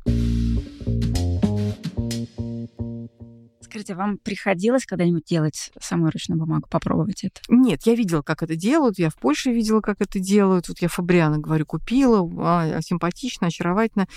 [3.71, 7.39] Скажите, вам приходилось когда-нибудь делать самую ручную бумагу, попробовать это?
[7.47, 10.67] Нет, я видела, как это делают, я в Польше видела, как это делают.
[10.67, 14.07] Вот я Фабриана, говорю, купила, а, симпатично, очаровательно.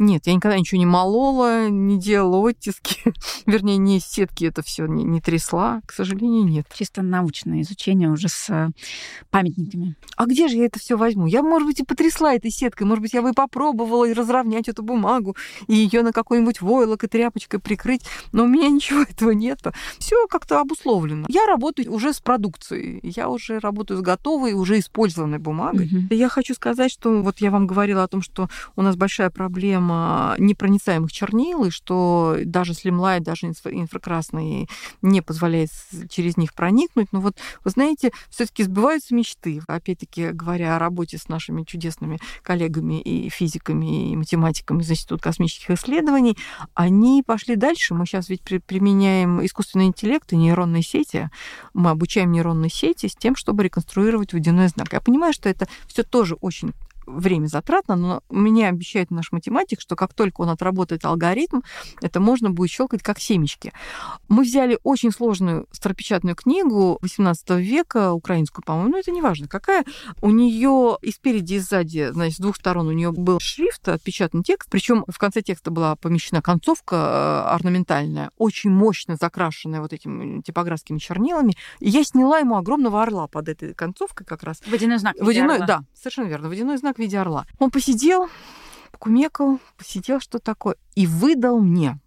[0.00, 3.12] Нет, я никогда ничего не молола, не делала оттиски.
[3.46, 5.82] Вернее, не сетки это все не, не трясла.
[5.84, 6.66] К сожалению, нет.
[6.72, 8.70] Чисто научное изучение уже с э,
[9.28, 9.96] памятниками.
[10.16, 11.26] А где же я это все возьму?
[11.26, 12.86] Я, может быть, и потрясла этой сеткой.
[12.86, 15.36] Может быть, я бы и попробовала и разровнять эту бумагу,
[15.66, 18.02] и ее на какой-нибудь войлок и тряпочкой прикрыть.
[18.32, 19.60] Но у меня ничего ничего этого нет.
[19.98, 21.26] Все как-то обусловлено.
[21.28, 25.86] Я работаю уже с продукцией, я уже работаю с готовой, уже использованной бумагой.
[25.86, 26.14] Угу.
[26.14, 30.34] Я хочу сказать, что вот я вам говорила о том, что у нас большая проблема
[30.38, 34.68] непроницаемых чернил, и что даже слимлайт, даже инфракрасный
[35.02, 35.70] не позволяет
[36.08, 37.08] через них проникнуть.
[37.12, 39.60] Но вот, вы знаете, все таки сбываются мечты.
[39.66, 45.70] Опять-таки, говоря о работе с нашими чудесными коллегами и физиками, и математиками из Института космических
[45.70, 46.36] исследований,
[46.74, 47.94] они пошли дальше.
[47.94, 51.30] Мы сейчас ведь применяем применяем искусственный интеллект и нейронные сети.
[51.74, 54.92] Мы обучаем нейронные сети с тем, чтобы реконструировать водяной знак.
[54.92, 56.72] Я понимаю, что это все тоже очень
[57.18, 61.60] время затратно, но мне обещает наш математик, что как только он отработает алгоритм,
[62.00, 63.72] это можно будет щелкать как семечки.
[64.28, 69.84] Мы взяли очень сложную старопечатную книгу 18 века, украинскую, по-моему, но это не важно какая.
[70.20, 74.44] У нее и спереди, и сзади, значит, с двух сторон у нее был шрифт, отпечатанный
[74.44, 80.40] текст, причем в конце текста была помещена концовка э, орнаментальная, очень мощно закрашенная вот этими
[80.42, 81.54] типографскими чернилами.
[81.80, 84.60] И я сняла ему огромного орла под этой концовкой как раз.
[84.66, 85.16] Водяной знак.
[85.20, 86.48] Водяной, да, совершенно верно.
[86.48, 87.46] Водяной знак в виде орла.
[87.58, 88.28] Он посидел,
[88.92, 91.98] покумекал, посидел, что такое, и выдал мне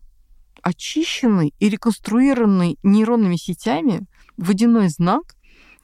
[0.61, 4.05] очищенный и реконструированный нейронными сетями
[4.37, 5.35] водяной знак,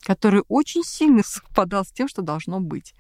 [0.02, 2.94] который очень сильно совпадал с тем, что должно быть.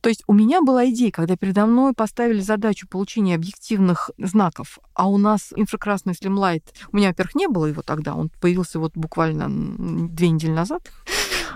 [0.00, 5.08] То есть у меня была идея, когда передо мной поставили задачу получения объективных знаков, а
[5.08, 9.48] у нас инфракрасный слимлайт, у меня, во-первых, не было его тогда, он появился вот буквально
[10.08, 10.90] две недели назад,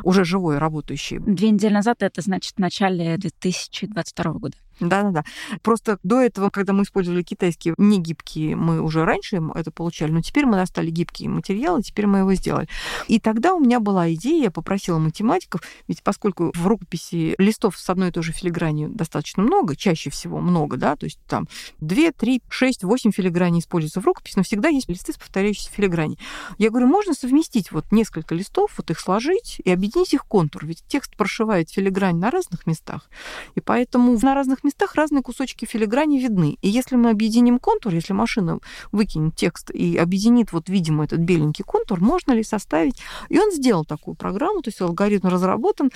[0.05, 1.19] уже живой, работающий.
[1.19, 4.57] Две недели назад, это значит в начале 2022 года.
[4.89, 5.25] Да-да-да.
[5.63, 10.21] Просто до этого, когда мы использовали китайские не гибкие, мы уже раньше это получали, но
[10.21, 12.69] теперь мы достали гибкие материалы, теперь мы его сделали.
[13.09, 17.89] И тогда у меня была идея, я попросила математиков, ведь поскольку в рукописи листов с
[17.91, 21.49] одной и той же филигранью достаточно много, чаще всего много, да, то есть там
[21.81, 26.19] 2, 3, 6, 8 филиграней используются в рукописи, но всегда есть листы с повторяющейся филиграней.
[26.59, 30.85] Я говорю, можно совместить вот несколько листов, вот их сложить и объединить их контур, ведь
[30.87, 33.09] текст прошивает филигрань на разных местах,
[33.55, 36.59] и поэтому на разных местах местах разные кусочки филиграни видны.
[36.63, 38.59] И если мы объединим контур, если машина
[38.91, 42.97] выкинет текст и объединит вот, видимо, этот беленький контур, можно ли составить?
[43.29, 45.91] И он сделал такую программу, то есть алгоритм разработан.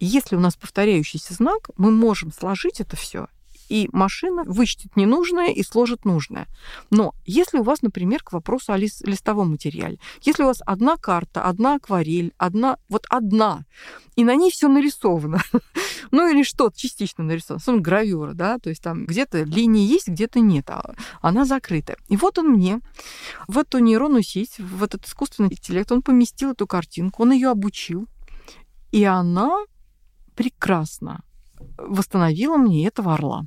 [0.00, 3.26] Если у нас повторяющийся знак, мы можем сложить это все
[3.72, 6.46] и машина вычтет ненужное и сложит нужное.
[6.90, 11.44] Но если у вас, например, к вопросу о листовом материале, если у вас одна карта,
[11.44, 13.64] одна акварель, одна, вот одна,
[14.14, 15.40] и на ней все нарисовано,
[16.10, 20.40] ну или что-то частично нарисовано, сон гравюра, да, то есть там где-то линии есть, где-то
[20.40, 21.96] нет, а она закрыта.
[22.08, 22.80] И вот он мне
[23.48, 28.06] в эту нейронную сеть, в этот искусственный интеллект, он поместил эту картинку, он ее обучил,
[28.90, 29.64] и она
[30.36, 31.22] прекрасно
[31.78, 33.46] восстановила мне этого орла.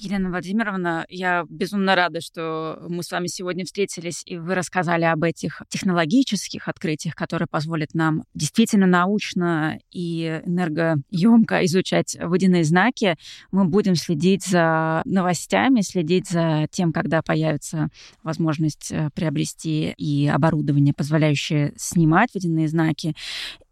[0.00, 5.24] Елена Владимировна, я безумно рада, что мы с вами сегодня встретились, и вы рассказали об
[5.24, 13.16] этих технологических открытиях, которые позволят нам действительно научно и энергоемко изучать водяные знаки.
[13.50, 17.88] Мы будем следить за новостями, следить за тем, когда появится
[18.22, 23.16] возможность э, приобрести и оборудование, позволяющее снимать водяные знаки,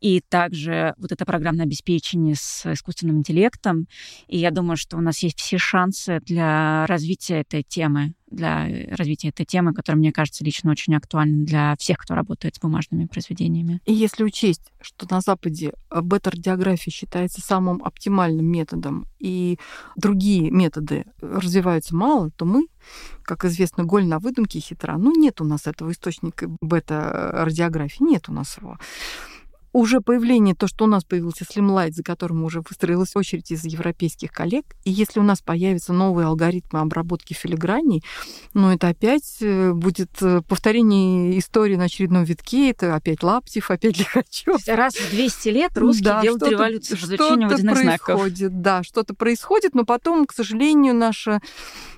[0.00, 3.86] и также вот это программное обеспечение с искусственным интеллектом.
[4.28, 9.28] И я думаю, что у нас есть все шансы для развития этой темы, для развития
[9.28, 13.80] этой темы, которая, мне кажется, лично очень актуальна для всех, кто работает с бумажными произведениями.
[13.86, 19.58] И если учесть, что на Западе бета-радиография считается самым оптимальным методом, и
[19.96, 22.66] другие методы развиваются мало, то мы,
[23.22, 24.98] как известно, голь на выдумке хитра.
[24.98, 28.78] Ну, нет у нас этого источника бета-радиографии, нет у нас его
[29.76, 34.32] уже появление, то, что у нас появился Slimlight, за которым уже выстроилась очередь из европейских
[34.32, 38.02] коллег, и если у нас появятся новые алгоритмы обработки филиграней,
[38.54, 43.98] ну, это опять э, будет э, повторение истории на очередном витке, это опять Лаптев, опять
[43.98, 44.66] Лихачев.
[44.66, 48.62] Раз в 200 лет русские да, делают революцию в изучении водяных происходит, знаков.
[48.62, 51.42] Да, что-то происходит, но потом, к сожалению, наша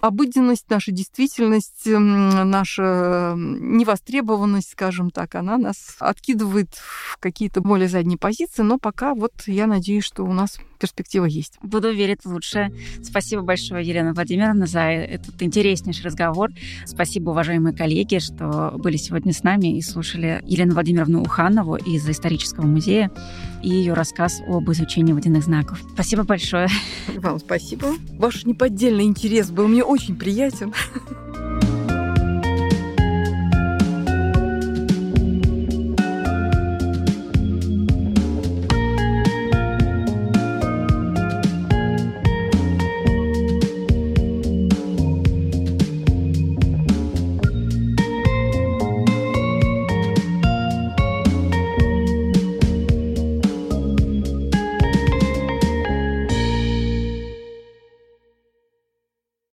[0.01, 8.62] обыденность, наша действительность, наша невостребованность, скажем так, она нас откидывает в какие-то более задние позиции,
[8.62, 11.59] но пока вот я надеюсь, что у нас перспектива есть.
[11.62, 12.73] Буду верить в лучшее.
[13.03, 16.51] Спасибо большое, Елена Владимировна, за этот интереснейший разговор.
[16.86, 22.66] Спасибо, уважаемые коллеги, что были сегодня с нами и слушали Елену Владимировну Уханову из исторического
[22.66, 23.11] музея
[23.62, 25.81] и ее рассказ об изучении водяных знаков.
[25.93, 26.69] Спасибо большое.
[27.16, 27.89] Вам спасибо.
[28.19, 30.73] Ваш неподдельный интерес был мне очень приятен.